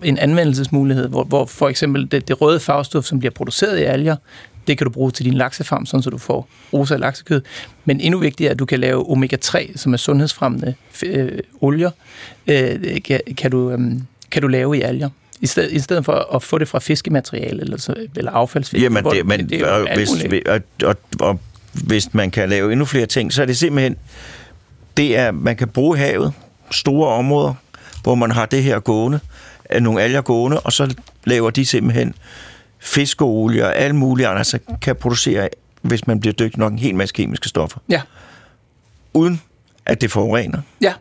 [0.05, 4.15] en anvendelsesmulighed, hvor, hvor for eksempel det, det røde farvestof, som bliver produceret i alger,
[4.67, 7.41] det kan du bruge til din laksefarm, sådan så du får rosa laksekød.
[7.85, 10.73] Men endnu vigtigere er, at du kan lave omega-3, som er sundhedsfremmende
[11.05, 11.91] øh, olier,
[12.47, 13.79] øh, kan, kan, du, øh,
[14.31, 15.09] kan du lave i alger.
[15.41, 18.83] I stedet, I stedet for at få det fra fiskemateriale eller, så, eller affaldsfisk.
[18.83, 20.09] Jamen, det, men, det er og, hvis,
[20.45, 21.39] og, og, og,
[21.73, 23.95] hvis man kan lave endnu flere ting, så er det simpelthen,
[24.97, 26.33] det er, man kan bruge havet,
[26.71, 27.53] store områder,
[28.03, 29.19] hvor man har det her gående,
[29.81, 32.15] nogle alger gående, og så laver de simpelthen
[32.79, 35.49] fiskeolie og alle mulige andre, så kan producere,
[35.81, 37.79] hvis man bliver dygtig nok, en hel masse kemiske stoffer.
[37.89, 38.01] Ja.
[39.13, 39.41] Uden
[39.85, 40.61] at det forurener.
[40.81, 40.93] Ja,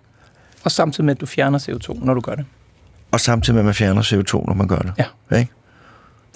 [0.65, 2.45] og samtidig med, at du fjerner CO2, når du gør det.
[3.11, 4.93] Og samtidig med, at man fjerner CO2, når man gør det.
[4.99, 5.37] Ja.
[5.39, 5.53] Ikke?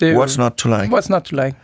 [0.00, 0.96] Det er What's not to like?
[0.96, 1.56] What's not to like?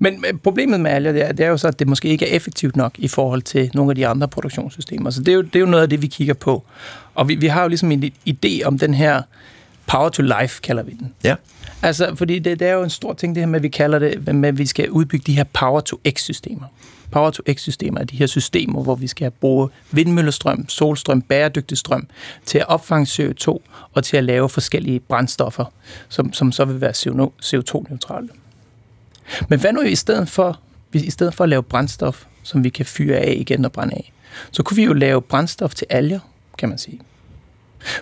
[0.00, 2.36] Men problemet med alger, det er, det er jo så, at det måske ikke er
[2.36, 5.10] effektivt nok i forhold til nogle af de andre produktionssystemer.
[5.10, 6.64] Så det er jo, det er jo noget af det, vi kigger på.
[7.14, 9.22] Og vi, vi har jo ligesom en idé om den her
[9.86, 11.14] power to life, kalder vi den.
[11.24, 11.34] Ja.
[11.82, 13.98] Altså, fordi det, det er jo en stor ting, det her med, at vi kalder
[13.98, 16.66] det, med, at vi skal udbygge de her power to x-systemer.
[17.10, 22.08] Power to x-systemer er de her systemer, hvor vi skal bruge vindmøllestrøm, solstrøm, bæredygtig strøm
[22.46, 23.58] til at opfange CO2
[23.92, 25.64] og til at lave forskellige brændstoffer,
[26.08, 26.92] som, som så vil være
[27.44, 28.28] CO2-neutrale.
[29.48, 30.60] Men hvad nu i stedet for,
[30.92, 34.12] i stedet for at lave brændstof, som vi kan fyre af igen og brænde af,
[34.52, 36.20] så kunne vi jo lave brændstof til alger,
[36.58, 37.00] kan man sige.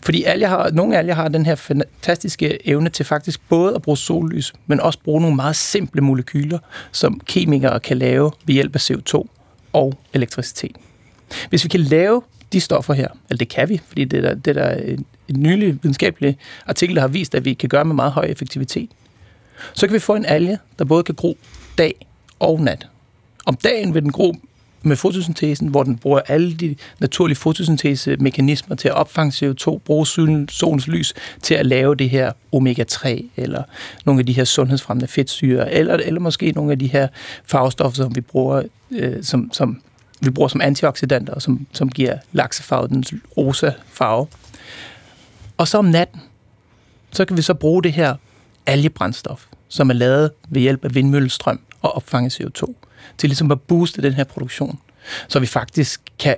[0.03, 3.99] Fordi alger har, nogle alger har den her fantastiske evne til faktisk både at bruge
[3.99, 6.59] sollys, men også bruge nogle meget simple molekyler,
[6.93, 9.29] som kemikere kan lave ved hjælp af CO2
[9.73, 10.77] og elektricitet.
[11.49, 12.23] Hvis vi kan lave
[12.53, 15.07] de stoffer her, eller det kan vi, fordi det er der, det er der en,
[15.29, 18.91] en nylig videnskabelig artikel, der har vist, at vi kan gøre med meget høj effektivitet,
[19.75, 21.39] så kan vi få en alge, der både kan gro
[21.79, 22.07] dag
[22.39, 22.87] og nat.
[23.47, 24.35] Om dagen vil den gro
[24.83, 30.07] med fotosyntesen, hvor den bruger alle de naturlige fotosyntesemekanismer til at opfange CO2, bruge
[30.49, 33.63] solens lys til at lave det her omega-3, eller
[34.05, 37.09] nogle af de her sundhedsfremmende fedtsyre, eller, eller måske nogle af de her
[37.45, 39.83] farvestoffer, som vi bruger, øh, som, som
[40.21, 43.05] vi bruger som antioxidanter, som, som giver laksefarve den
[43.37, 44.27] rosa farve.
[45.57, 46.21] Og så om natten,
[47.13, 48.15] så kan vi så bruge det her
[48.67, 52.75] algebrændstof, som er lavet ved hjælp af vindmøllestrøm og opfange CO2
[53.19, 54.79] til ligesom at booste den her produktion,
[55.29, 56.37] så vi faktisk kan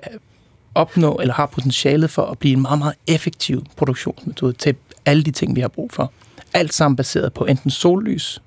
[0.74, 5.30] opnå eller har potentialet for at blive en meget, meget effektiv produktionsmetode til alle de
[5.30, 6.12] ting, vi har brug for.
[6.52, 8.42] Alt sammen baseret på enten sollys,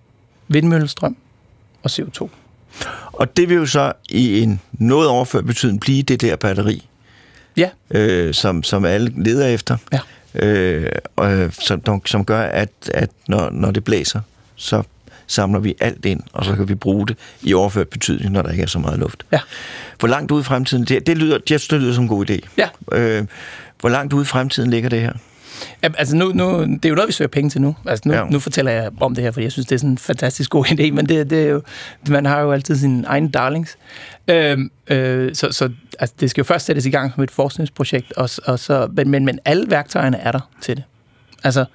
[0.47, 1.15] vindmøllestrøm
[1.83, 2.29] og CO2.
[3.13, 6.87] Og det vil jo så i en noget overført betydning blive det der batteri,
[7.57, 7.69] ja.
[7.91, 9.99] øh, som, som alle leder efter, ja.
[10.47, 14.21] øh, og, som, som gør, at, at når, når det blæser,
[14.55, 14.83] så
[15.27, 18.51] samler vi alt ind, og så kan vi bruge det i overført betydning, når der
[18.51, 19.25] ikke er så meget luft.
[19.31, 19.39] Ja.
[19.99, 22.39] Hvor langt ude i fremtiden, det, det, lyder, det, det lyder som en god idé.
[22.57, 22.69] Ja.
[22.91, 23.25] Øh,
[23.79, 25.13] hvor langt ude i fremtiden ligger det her?
[25.83, 27.75] Ja, altså nu, nu, det er jo noget, vi søger penge til nu.
[27.85, 28.25] Altså nu, ja.
[28.25, 30.65] nu fortæller jeg om det her, fordi jeg synes, det er sådan en fantastisk god
[30.73, 31.61] idé, men det, det er jo,
[32.09, 33.77] man har jo altid sine egne darlings.
[34.27, 34.57] Øh,
[34.87, 35.69] øh, så så
[35.99, 39.09] altså, det skal jo først sættes i gang som et forskningsprojekt, og, og så, men,
[39.09, 40.83] men, men alle værktøjerne er der til det.
[41.43, 41.65] Altså,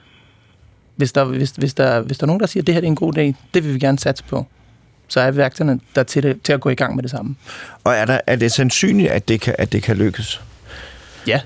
[1.00, 2.86] hvis der, hvis, hvis, der, hvis der er nogen, der siger, at det her er
[2.86, 4.46] en god dag, det vil vi gerne satse på,
[5.08, 7.36] så er værktøjerne der til, det, til at gå i gang med det samme.
[7.84, 10.40] Og er, der, er det sandsynligt, at det kan, at det kan lykkes?
[11.26, 11.40] Ja.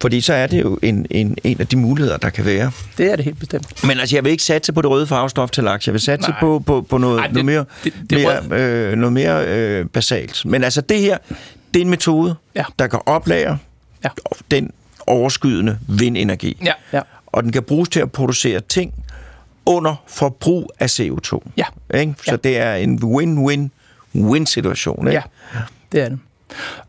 [0.00, 2.72] Fordi så er det jo en, en, en af de muligheder, der kan være.
[2.98, 3.84] Det er det helt bestemt.
[3.84, 5.86] Men altså, jeg vil ikke satse på det røde farvestof til laks.
[5.86, 8.18] Jeg vil satse på, på, på noget, Ej, det, noget mere, det, det
[8.50, 10.44] mere, øh, noget mere øh, basalt.
[10.44, 11.18] Men altså, det her,
[11.74, 12.64] det er en metode, ja.
[12.78, 13.58] der kan oplære
[14.04, 14.08] ja.
[14.50, 14.70] den
[15.06, 16.56] overskydende vindenergi.
[16.64, 17.00] Ja, ja
[17.34, 18.94] og den kan bruges til at producere ting
[19.66, 21.40] under forbrug af CO2.
[21.56, 21.64] Ja.
[21.94, 22.14] Ikke?
[22.24, 22.36] Så ja.
[22.36, 25.08] det er en win-win-win-situation.
[25.08, 25.22] Ikke?
[25.54, 25.60] Ja,
[25.92, 26.18] det er det.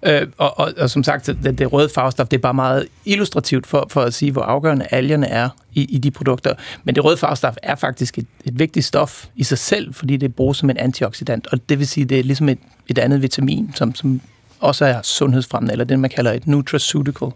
[0.04, 3.68] Øh, og, og, og som sagt, det, det røde farvestof, det er bare meget illustrativt
[3.68, 6.54] for, for at sige, hvor afgørende algerne er i, i de produkter.
[6.84, 10.36] Men det røde farvestof er faktisk et, et vigtigt stof i sig selv, fordi det
[10.36, 13.72] bruges som en antioxidant, og det vil sige, det er ligesom et, et andet vitamin,
[13.76, 14.22] som, som
[14.60, 17.28] også er sundhedsfremmende, eller det, man kalder et nutraceutical.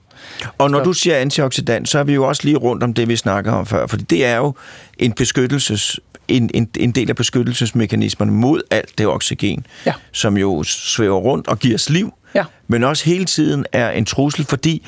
[0.58, 3.16] Og når du siger antioxidant, så er vi jo også lige rundt om det, vi
[3.16, 4.54] snakker om før, fordi det er jo
[4.98, 9.94] en beskyttelses en, en, en del af beskyttelsesmekanismerne mod alt det oxygen, ja.
[10.12, 12.44] som jo svæver rundt og giver os liv, ja.
[12.68, 14.88] men også hele tiden er en trussel, fordi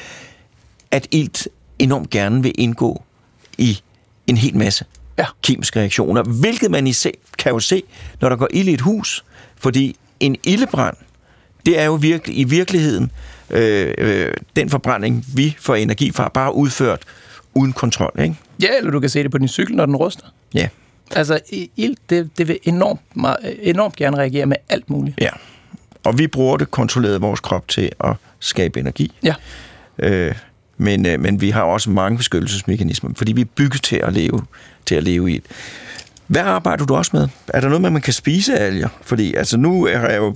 [0.91, 1.47] at ilt
[1.79, 3.03] enormt gerne vil indgå
[3.57, 3.81] i
[4.27, 4.85] en hel masse
[5.17, 5.25] ja.
[5.43, 7.83] kemiske reaktioner, hvilket man i se, kan jo se,
[8.21, 9.25] når der går ild i et hus,
[9.57, 10.97] fordi en ildebrand
[11.65, 13.11] det er jo virkelig, i virkeligheden
[13.49, 17.01] øh, øh, den forbrænding, vi får energi fra, bare udført
[17.53, 18.11] uden kontrol.
[18.19, 18.35] Ikke?
[18.61, 20.25] Ja, eller du kan se det på din cykel, når den ruster.
[20.53, 20.67] Ja.
[21.15, 21.39] Altså,
[21.77, 25.21] ild, det, det vil enormt, meget, enormt gerne reagere med alt muligt.
[25.21, 25.29] Ja,
[26.03, 29.11] og vi bruger det kontrolleret vores krop til at skabe energi.
[29.23, 29.33] Ja.
[29.99, 30.35] Øh,
[30.77, 34.41] men, øh, men vi har også mange beskyttelsesmekanismer, fordi vi er bygget til at leve,
[34.85, 35.41] til at leve i.
[36.31, 37.27] Hvad arbejder du også med?
[37.47, 38.87] Er der noget med, at man kan spise alger?
[39.01, 40.35] Fordi altså, nu er jeg jo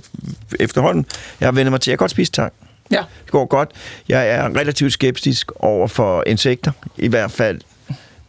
[0.60, 1.06] efterhånden,
[1.40, 2.52] jeg har vendt mig til, at jeg godt spise tang.
[2.90, 3.02] Ja.
[3.24, 3.70] Det går godt.
[4.08, 7.60] Jeg er relativt skeptisk over for insekter, i hvert fald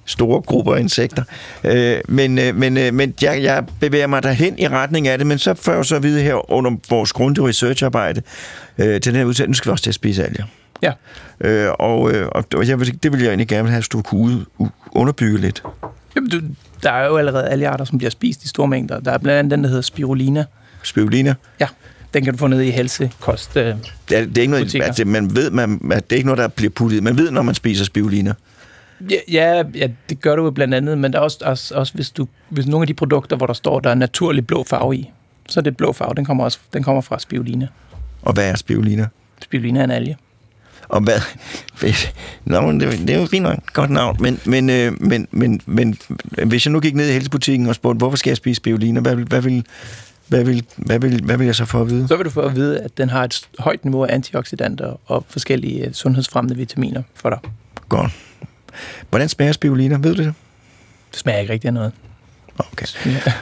[0.05, 1.23] store grupper af insekter.
[1.63, 5.27] Øh, men øh, men, øh, men jeg, jeg bevæger mig derhen i retning af det,
[5.27, 8.21] men så får jeg så at vide her under vores grundige researcharbejde
[8.77, 10.45] øh, til den her udsendelse, nu skal vi også til at spise alger.
[10.81, 10.91] Ja.
[11.41, 14.45] Øh, og øh, og jeg det vil jeg egentlig gerne have, at du kunne
[14.91, 15.63] underbygge lidt.
[16.15, 16.41] Jamen, du,
[16.83, 18.99] der er jo allerede algearter, som bliver spist i store mængder.
[18.99, 20.45] Der er blandt andet den, der hedder spirulina.
[20.83, 21.33] Spirulina.
[21.59, 21.67] Ja.
[22.13, 23.57] Den kan du få ned i helsekost.
[23.57, 23.65] Øh,
[24.11, 24.87] Ja, det er ikke noget, Butikker.
[24.87, 27.03] altså, man ved, man, at det er ikke noget, der bliver puttet.
[27.03, 28.33] Man ved, når man spiser spirulina.
[29.09, 31.93] Ja, ja, ja, det gør du jo blandt andet, men der er også, også, også
[31.93, 34.95] hvis, du, hvis nogle af de produkter, hvor der står, der er naturlig blå farve
[34.95, 35.11] i,
[35.49, 37.67] så er det blå farve, den kommer, også, den kommer fra spirulina.
[38.21, 39.07] Og hvad er spirulina?
[39.43, 40.17] Spirulina er en alge.
[40.87, 41.19] Og hvad?
[42.45, 43.59] Nå, det, det er jo fint nok.
[43.73, 44.17] Godt navn.
[44.19, 45.97] Men, men, øh, men, men, men
[46.45, 48.99] hvis jeg nu gik ned i helsebutikken og spurgte, hvorfor skal jeg spise spirulina?
[48.99, 49.65] Hvad hvad vil,
[50.27, 52.07] hvad vil, hvad vil, hvad vil jeg så få at vide?
[52.07, 55.25] Så vil du få at vide, at den har et højt niveau af antioxidanter og
[55.29, 57.39] forskellige øh, sundhedsfremmende vitaminer for dig.
[57.89, 58.11] Godt.
[59.09, 59.97] Hvordan smager spirulina?
[60.01, 60.33] Ved du det?
[61.11, 61.91] Det smager ikke rigtig af noget.
[62.59, 62.85] Okay.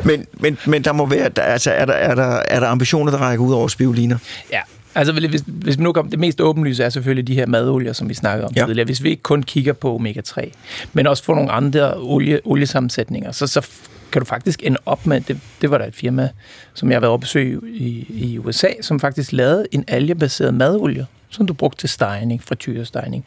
[0.03, 3.11] Men, men, men der må være, der, altså, er, der, er, der, er der ambitioner,
[3.11, 4.17] der rækker ud over spirulina?
[4.51, 4.61] Ja,
[4.95, 8.09] altså hvis, hvis vi nu kommer, det mest åbenlyse er selvfølgelig de her madolier, som
[8.09, 8.65] vi snakkede om Ja.
[8.65, 8.85] tidligere.
[8.85, 10.51] Hvis vi ikke kun kigger på omega-3,
[10.93, 13.67] men også får nogle andre olie, oliesammensætninger, så, så
[14.11, 16.29] kan du faktisk ende op med, det, det var der et firma,
[16.73, 21.05] som jeg har været oppe besøg i, i USA, som faktisk lavede en algebaseret madolie,
[21.29, 23.25] som du brugte til stegning, frityrestegning.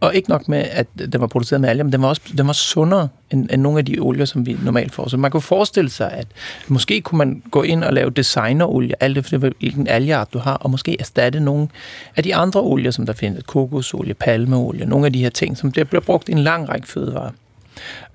[0.00, 2.46] Og ikke nok med, at den var produceret med alger, men den var også den
[2.46, 5.08] var sundere end, end nogle af de olier, som vi normalt får.
[5.08, 6.26] Så man kunne forestille sig, at
[6.68, 10.70] måske kunne man gå ind og lave designerolie, alt efter hvilken algeart du har, og
[10.70, 11.68] måske erstatte nogle
[12.16, 13.42] af de andre olier, som der findes.
[13.46, 16.88] Kokosolie, palmeolie, nogle af de her ting, som der bliver brugt i en lang række
[16.88, 17.30] fødevarer.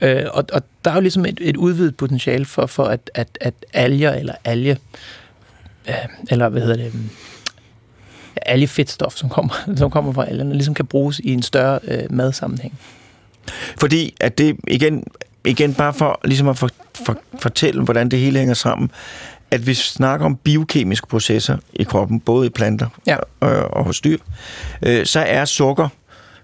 [0.01, 3.27] Øh, og, og der er jo ligesom et, et udvidet potentiale for, for at, at,
[3.41, 4.77] at alger eller alge,
[5.89, 5.95] øh,
[6.29, 6.93] eller hvad hedder det,
[8.31, 12.03] øh, algefedtstof, som kommer, som kommer fra algerne, ligesom kan bruges i en større øh,
[12.09, 12.79] madsammenhæng.
[13.79, 15.03] Fordi at det, igen,
[15.45, 16.69] igen bare for ligesom at for,
[17.05, 18.91] for, fortælle, hvordan det hele hænger sammen,
[19.51, 23.17] at vi snakker om biokemiske processer i kroppen, både i planter Ja.
[23.39, 24.17] og, og hos dyr,
[24.81, 25.87] øh, så er sukker,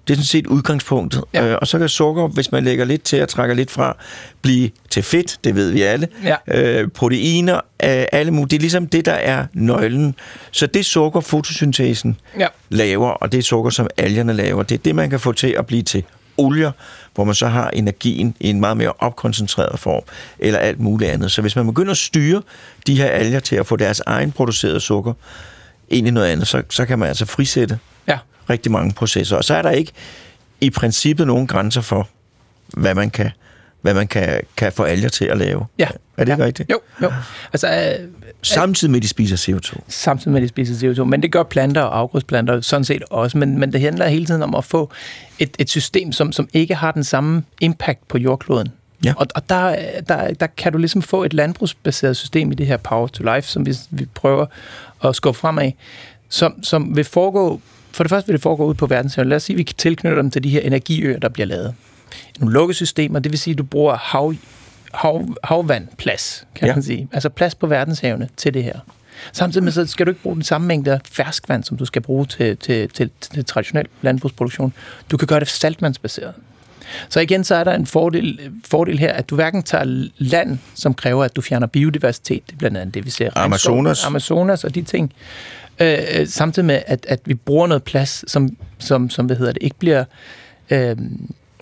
[0.08, 1.24] det er sådan set udgangspunktet.
[1.34, 1.46] Ja.
[1.48, 3.98] Øh, og så kan sukker, hvis man lægger lidt til og trækker lidt fra,
[4.42, 6.08] blive til fedt, det ved vi alle.
[6.24, 6.36] Ja.
[6.48, 7.62] Øh, proteiner, øh,
[8.12, 8.50] alle mulige.
[8.50, 10.16] Det er ligesom det, der er nøglen.
[10.52, 12.48] Så det sukker, fotosyntesen Ja.
[12.70, 15.56] laver, og det er sukker, som algerne laver, det er det, man kan få til
[15.60, 16.04] at blive til
[16.38, 16.72] olier,
[17.16, 20.04] hvor man så har energien i en meget mere opkoncentreret form,
[20.40, 21.32] eller alt muligt andet.
[21.32, 22.42] Så hvis man begynder at styre
[22.88, 25.14] de her alger til at få deres egen producerede sukker
[25.90, 27.80] ind i noget andet, så, så kan man altså frisætte.
[28.50, 29.38] Rigtig mange processer.
[29.38, 29.92] Og så er der ikke
[30.62, 32.10] i princippet nogen grænser for,
[32.68, 33.32] hvad man kan,
[33.82, 35.66] hvad man kan, kan få alger til at lave.
[35.80, 35.88] Ja.
[36.18, 36.46] Er det ja.
[36.46, 36.72] rigtigt?
[36.72, 37.12] Jo, jo.
[37.54, 38.08] Altså, øh,
[38.42, 39.80] Samtidig med, at de spiser CO2.
[39.88, 41.04] samtidig med, at de spiser CO2.
[41.04, 43.38] Men det gør planter og afgrødsplanter sådan set også.
[43.38, 44.92] Men, men det handler hele tiden om at få
[45.40, 48.68] et, et system, som, som ikke har den samme impact på jordkloden.
[49.06, 49.14] Ja.
[49.18, 49.76] Og, og der,
[50.08, 53.48] der, der kan du ligesom få et landbrugsbaseret system i det her Power to Life,
[53.48, 54.46] som vi, vi prøver
[55.04, 55.72] at skubbe fremad,
[56.30, 57.62] som, som vil foregå,
[57.98, 59.28] for det første vil det foregå ud på verdenshavet.
[59.28, 61.74] Lad os sige, at vi kan tilknytte dem til de her energiøer, der bliver lavet.
[62.40, 64.34] Nogle lukkesystemer, det vil sige, at du bruger hav,
[64.94, 66.74] hav, havvandplads, kan Ja.
[66.76, 67.08] man sige.
[67.12, 68.80] Altså plads på verdenshavene til det her.
[69.32, 72.02] Samtidig med, så skal du ikke bruge den samme mængde af ferskvand, som du skal
[72.02, 74.74] bruge til, til, til, til traditionel landbrugsproduktion.
[75.12, 76.34] Du kan gøre det saltvandsbaseret.
[77.10, 80.94] Så igen, så er der en fordel, fordel her, at du hverken tager land, som
[80.94, 83.30] kræver, at du fjerner biodiversitet, det er blandt andet det, vi ser.
[83.36, 84.06] Amazonas.
[84.06, 85.14] Amazonas og de ting.
[85.80, 88.50] Øh, øh, samtidig med, at, at vi bruger noget plads, som,
[88.80, 90.04] som, som hvad hedder det, ikke bliver...
[90.70, 90.96] Øh,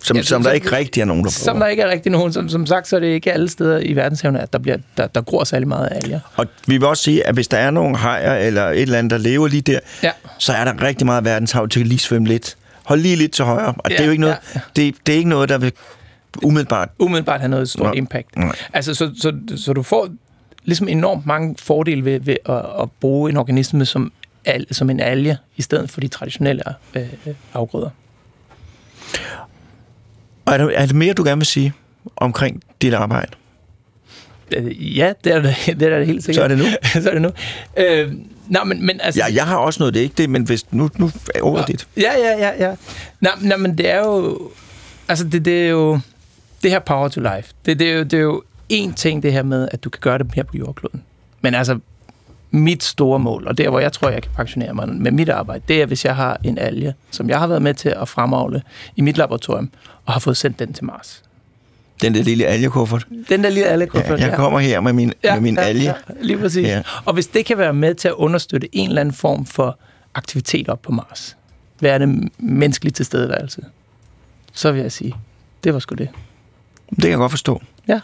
[0.03, 1.63] Som, Ja, som der så- ikke rigtig er nogen, der som bruger.
[1.66, 2.34] der ikke er rigtig nogen.
[2.34, 5.07] Som, som sagt, så er det ikke alle steder i verdenshavene, at der, bliver, der,
[5.07, 6.20] der gror særlig meget alger.
[6.36, 9.11] Og vi vil også sige, at hvis der er nogle hajer eller et eller andet,
[9.11, 10.11] der lever lige der, Ja.
[10.39, 12.57] så er der rigtig meget verdenshav til at lige svømme lidt.
[12.84, 13.68] Hold lige lidt til højre.
[13.78, 14.59] Og ja, det er jo ikke noget, ja.
[14.76, 15.72] det, det er ikke noget, der vil
[16.43, 16.89] umiddelbart...
[16.99, 18.36] umiddelbart have noget stort Nå, impact.
[18.38, 18.55] nej.
[18.74, 20.09] Altså, så, så, så du får
[20.66, 24.11] ligesom enormt mange fordele ved, ved at, at bruge en organisme som,
[24.45, 26.63] al, som en alge, i stedet for de traditionelle
[26.95, 27.89] øh, øh, afgrøder.
[30.45, 31.74] Og er der, er der mere, du gerne vil sige
[32.16, 33.32] omkring dit arbejde?
[34.55, 36.36] Øh, ja, det er det, det, er det helt sikkert.
[36.36, 36.66] Så er det nu.
[37.03, 37.32] så er det nu.
[37.78, 38.13] Øh,
[38.47, 39.20] nej, men, men altså...
[39.20, 41.68] Ja, jeg har også noget, det er ikke det, men hvis, nu, nu er ordet
[41.68, 41.88] dit.
[41.97, 42.76] Ja, ja, ja, ja.
[43.22, 44.39] Nej, nej, men det er jo...
[45.07, 45.99] Altså, det, det er jo...
[46.63, 48.43] Det her power to life, det, det, er jo, det er jo
[48.74, 51.03] én ting, det her med, at du kan gøre det her på jordkloden.
[51.41, 51.80] Men altså,
[52.51, 55.63] mit store mål, og der hvor jeg tror, jeg kan pensionere mig med mit arbejde,
[55.68, 58.61] det er, hvis jeg har en alge, som jeg har været med til at fremavle
[58.95, 59.70] i mit laboratorium,
[60.05, 61.24] og har fået sendt den til Mars.
[62.01, 63.07] Den der lille algekuffert.
[63.30, 65.84] Den der lille alge Ja, jeg kommer her med min, med min alge.
[65.84, 66.68] Ja, lige præcis.
[66.68, 66.76] Ja.
[66.76, 66.82] Ja.
[67.05, 69.80] Og hvis det kan være med til at understøtte en eller anden form for
[70.16, 71.38] aktivitet op på Mars,
[71.80, 73.61] hvad er det menneskelige tilstedeværelse,
[74.53, 75.16] så vil jeg sige,
[75.63, 76.09] det var sgu det.
[76.89, 77.61] Det kan jeg godt forstå.
[77.88, 77.99] Ja.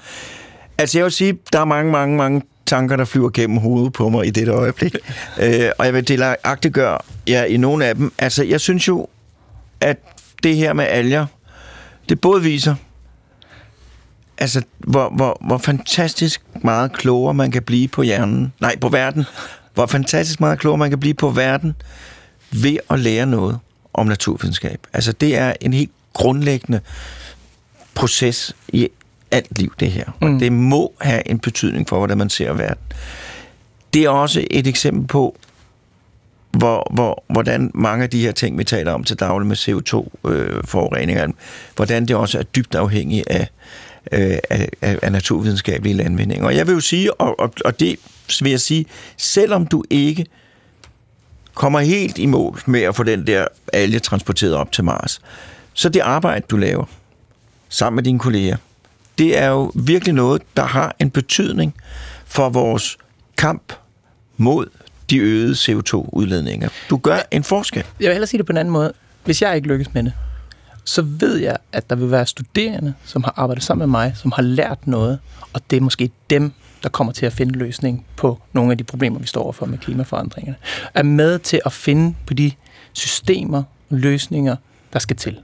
[0.82, 4.10] Altså jeg vil sige, der er mange, mange, mange tanker, der flyver gennem hovedet på
[4.10, 4.96] mig i dette øjeblik.
[5.42, 8.14] øh, og jeg vil delagtiggøre jer i nogle af dem.
[8.18, 9.08] Altså jeg synes jo,
[9.80, 9.98] at
[10.44, 11.26] det her med alger,
[12.10, 12.76] det både viser,
[14.38, 19.26] altså hvor, hvor, hvor fantastisk meget klogere man kan blive på hjernen, nej, på verden,
[19.74, 21.76] hvor fantastisk meget klogere man kan blive på verden
[22.52, 23.60] ved at lære noget
[23.94, 24.88] om naturvidenskab.
[24.94, 26.80] Altså det er en helt grundlæggende
[27.94, 28.90] proces i
[29.32, 30.06] alt liv, det her.
[30.22, 30.40] Og Mm.
[30.40, 32.84] det må have en betydning for, hvordan man ser verden.
[33.94, 35.38] Det er også et eksempel på,
[36.52, 41.20] hvor, hvor, hvordan mange af de her ting, vi taler om til daglig med CO2-forurening,
[41.20, 41.30] øh,
[41.76, 43.48] hvordan det også er dybt afhængigt af,
[44.12, 44.70] øh, af,
[45.02, 46.46] af naturvidenskabelige landvindinger.
[46.46, 47.96] Og jeg vil jo sige, og, og, og det
[48.42, 48.86] vil jeg sige,
[49.18, 50.26] selvom du ikke
[51.54, 55.22] kommer helt i mål med at få den der alge transporteret op til Mars,
[55.74, 56.86] så det arbejde, du laver
[57.70, 58.58] sammen med dine kolleger,
[59.22, 61.74] det er jo virkelig noget, der har en betydning
[62.26, 62.98] for vores
[63.38, 63.74] kamp
[64.38, 64.68] mod
[65.10, 66.70] de øgede CO2-udledninger.
[66.90, 67.84] Du gør en forskel.
[68.00, 68.94] Jeg vil hellere sige det på en anden måde.
[69.26, 70.14] Hvis jeg ikke lykkes med det,
[70.84, 74.32] så ved jeg, at der vil være studerende, som har arbejdet sammen med mig, som
[74.32, 75.20] har lært noget,
[75.54, 76.52] og det er måske dem,
[76.84, 79.78] der kommer til at finde løsning på nogle af de problemer, vi står overfor med
[79.78, 80.58] klimaforandringerne.
[80.94, 82.52] Er med til at finde på de
[82.94, 84.56] systemer og løsninger,
[84.94, 85.40] der skal til.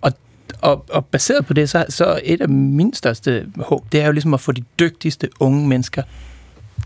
[0.00, 0.12] Og,
[0.62, 4.12] og, og baseret på det, så, så et af mine største håb, det er jo
[4.12, 6.02] ligesom at få de dygtigste unge mennesker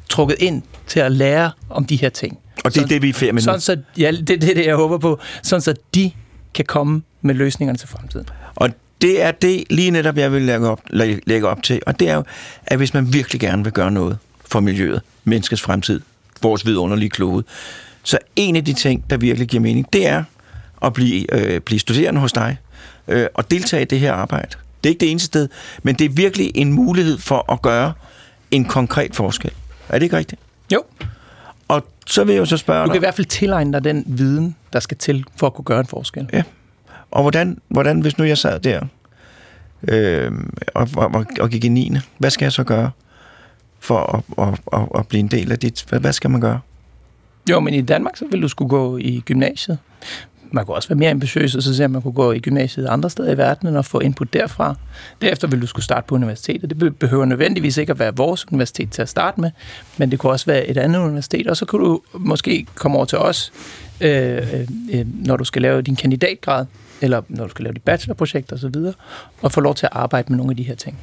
[0.08, 2.38] trukket ind til at lære om de her ting.
[2.64, 3.42] Og det er det, vi er i med.
[3.42, 5.18] Sådan så, ja, det er det, jeg håber på.
[5.42, 6.10] Sådan så de
[6.54, 8.26] kan komme med løsningerne til fremtiden.
[8.54, 8.70] Og
[9.00, 11.80] det er det lige netop, jeg vil lægge op, læ- lægge op til.
[11.86, 12.24] Og det er jo,
[12.66, 16.00] at hvis man virkelig gerne vil gøre noget for miljøet, menneskets fremtid,
[16.42, 17.44] vores vidunderlige klode,
[18.02, 20.24] så en af de ting, der virkelig giver mening, det er
[20.82, 22.56] at blive, øh, blive studerende hos dig
[23.08, 24.48] øh, og deltage i det her arbejde.
[24.84, 25.48] Det er ikke det eneste sted,
[25.82, 27.92] men det er virkelig en mulighed for at gøre
[28.50, 29.50] en konkret forskel.
[29.88, 30.40] Er det ikke rigtigt?
[30.72, 30.82] Jo.
[31.68, 33.84] Og så vil jeg jo så spørge Du kan dig, i hvert fald tilegne dig
[33.84, 36.28] den viden, der skal til for at kunne gøre en forskel.
[36.32, 36.42] Ja.
[37.10, 38.80] Og hvordan, hvordan hvis nu jeg sad der
[39.88, 40.32] øh,
[40.74, 41.92] og, og, og gik i 9.
[42.18, 42.90] Hvad skal jeg så gøre
[43.78, 45.84] for at, at, at, at blive en del af dit?
[45.88, 46.60] Hvad, hvad skal man gøre?
[47.50, 49.78] Jo, men i Danmark, så vil du skulle gå i gymnasiet.
[50.54, 52.86] Man kunne også være mere ambitiøs og så se, at man kunne gå i gymnasiet
[52.86, 54.74] andre steder i verden og få input derfra.
[55.22, 56.80] Derefter vil du skulle starte på universitetet.
[56.80, 59.50] Det behøver nødvendigvis ikke at være vores universitet til at starte med,
[59.96, 63.04] men det kunne også være et andet universitet, og så kunne du måske komme over
[63.04, 63.52] til os,
[64.00, 66.66] øh, øh, øh når du skal lave din kandidatgrad,
[67.00, 68.94] eller når du skal lave dit bachelorprojekt osv., og,
[69.42, 70.98] og få lov til at arbejde med nogle af de her ting.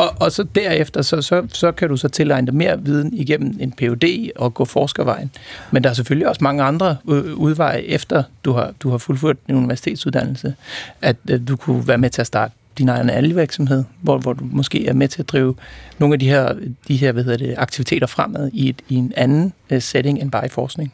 [0.00, 3.56] Og, og så derefter, så, så, så kan du så tilegne dig mere viden igennem
[3.60, 5.30] en PhD og gå forskervejen.
[5.70, 9.36] Men der er selvfølgelig også mange andre øh, udveje efter du har, du har fuldført
[9.48, 10.54] en universitetsuddannelse,
[11.02, 14.44] at at du kunne være med til at starte din egen algevirksomhed, hvor, hvor du
[14.52, 15.54] måske er med til at drive
[15.98, 16.54] nogle af de her,
[16.88, 20.30] de her hvad hedder det, aktiviteter fremad i, et, i en anden øh, setting end
[20.30, 20.92] bare i forskning.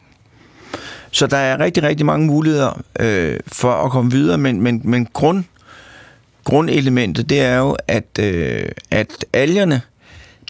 [1.11, 5.07] Så der er rigtig, rigtig mange muligheder øh, for at komme videre, men, men, men
[5.13, 5.43] grund,
[6.47, 9.81] grundelementet, det er jo, at, øh, at algerne,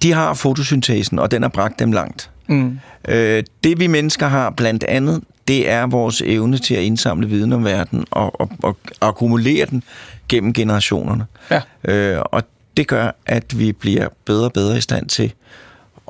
[0.04, 2.30] de har fotosyntesen, og den har bragt dem langt.
[2.48, 2.80] Mm.
[3.08, 7.54] Øh, det vi mennesker har blandt andet, det er vores evne til at indsamle viden
[7.54, 9.84] om verden og, og, og akkumulere den
[10.30, 11.26] gennem generationerne.
[11.52, 11.62] Ja.
[11.84, 12.44] Øh, og
[12.78, 15.34] det gør, at vi bliver bedre og bedre i stand til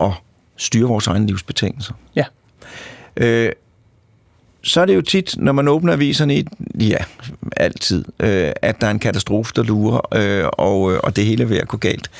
[0.01, 0.11] at
[0.57, 1.93] styre vores egne livsbetingelser.
[2.15, 2.23] Ja.
[3.17, 3.51] Øh,
[4.67, 6.47] så er det jo tit, når man åbner aviserne i,
[6.79, 6.97] ja,
[7.57, 11.43] altid, øh, at der er en katastrofe, der lurer, øh, og, øh, og det hele
[11.43, 12.11] er ved at gå galt.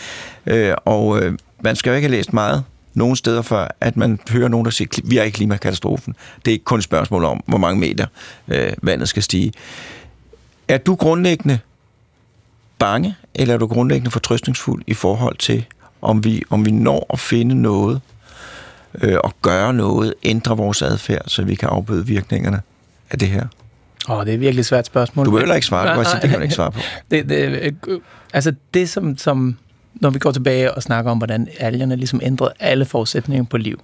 [0.45, 4.20] Øh, og øh, man skal jo ikke have læst meget nogen steder før, at man
[4.30, 6.16] hører nogen, der siger, vi er i klimakatastrofen.
[6.45, 8.06] Det er ikke kun et spørgsmål om, hvor mange meter
[8.48, 9.54] øh, vandet skal stige.
[10.68, 11.60] Er du grundlæggende
[12.80, 15.66] bange, eller er du grundlæggende fortrøstningsfuld i forhold til,
[16.02, 18.02] om vi, om vi når at finde noget,
[19.02, 22.62] øh, og gøre noget, ændre vores adfærd, så vi kan afbøde virkningerne
[23.10, 23.48] af det her?
[24.10, 25.26] Åh, det er et virkelig svært spørgsmål.
[25.26, 26.80] Du behøver ikke svare, sige, det kan du ikke svare på.
[27.12, 28.00] Det, det, øh,
[28.34, 29.58] altså det, som, som,
[29.94, 33.82] når vi går tilbage og snakker om, hvordan algerne ligesom ændrede alle forudsætninger på liv.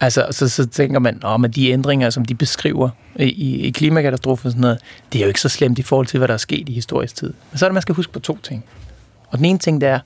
[0.00, 4.50] Altså, så, så tænker man, at de ændringer, som de beskriver i, i klimakatastrofen og
[4.50, 4.78] sådan noget,
[5.12, 7.16] det er jo ikke så slemt i forhold til, hvad der er sket i historisk
[7.16, 7.32] tid.
[7.50, 8.64] Men så er det, man skal huske på to ting.
[9.28, 9.98] Og den ene ting, det er,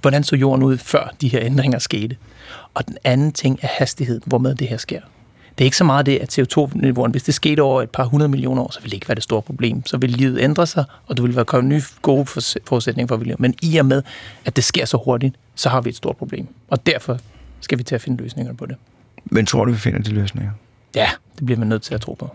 [0.00, 2.16] hvordan så jorden ud, før de her ændringer skete.
[2.74, 5.00] Og den anden ting er hastighed, hvormed det her sker.
[5.58, 8.28] Det er ikke så meget det, at CO2-niveauet, hvis det skete over et par hundrede
[8.28, 9.86] millioner år, så vil det ikke være det store problem.
[9.86, 12.26] Så vil livet ændre sig, og du vil være kommet nye gode
[12.66, 13.40] forudsætninger for livet.
[13.40, 14.02] Men i og med,
[14.44, 16.46] at det sker så hurtigt, så har vi et stort problem.
[16.68, 17.18] Og derfor
[17.60, 18.76] skal vi til at finde løsninger på det.
[19.24, 20.52] Men tror du, vi finder de løsninger?
[20.94, 21.08] Ja,
[21.38, 22.30] det bliver man nødt til at tro på.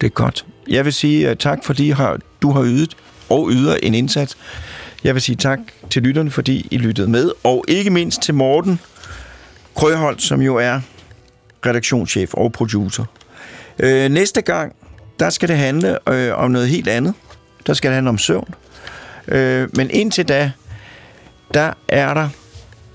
[0.00, 0.46] Det er godt.
[0.68, 1.94] Jeg vil sige uh, tak, fordi
[2.42, 2.96] du har ydet
[3.28, 4.36] og yder en indsats.
[5.04, 5.58] Jeg vil sige tak
[5.90, 7.30] til lytterne, fordi I lyttede med.
[7.44, 8.80] Og ikke mindst til Morten
[9.76, 10.80] Krøholt, som jo er
[11.66, 13.04] redaktionschef og producer.
[13.78, 14.72] Øh, næste gang,
[15.20, 17.14] der skal det handle øh, om noget helt andet.
[17.66, 18.54] Der skal det handle om søvn.
[19.28, 20.52] Øh, men indtil da,
[21.54, 22.28] der er der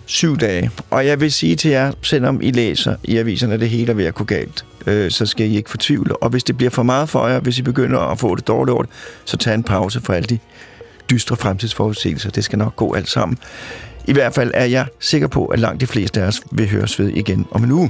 [0.06, 0.72] syv dage.
[0.90, 3.96] Og jeg vil sige til jer, selvom I læser i aviserne, at det hele er
[3.96, 6.24] ved at gå galt, øh, så skal I ikke fortvivle.
[6.24, 8.74] Og hvis det bliver for meget for jer, hvis I begynder at få det dårligt
[8.74, 8.92] over det,
[9.26, 10.40] så tag en pause for alle de
[11.10, 12.30] dystre fremtidsforudsigelser.
[12.30, 13.38] Det skal nok gå alt sammen.
[14.08, 17.00] I hvert fald er jeg sikker på, at langt de fleste af os vil høres
[17.00, 17.90] ved igen om en uge.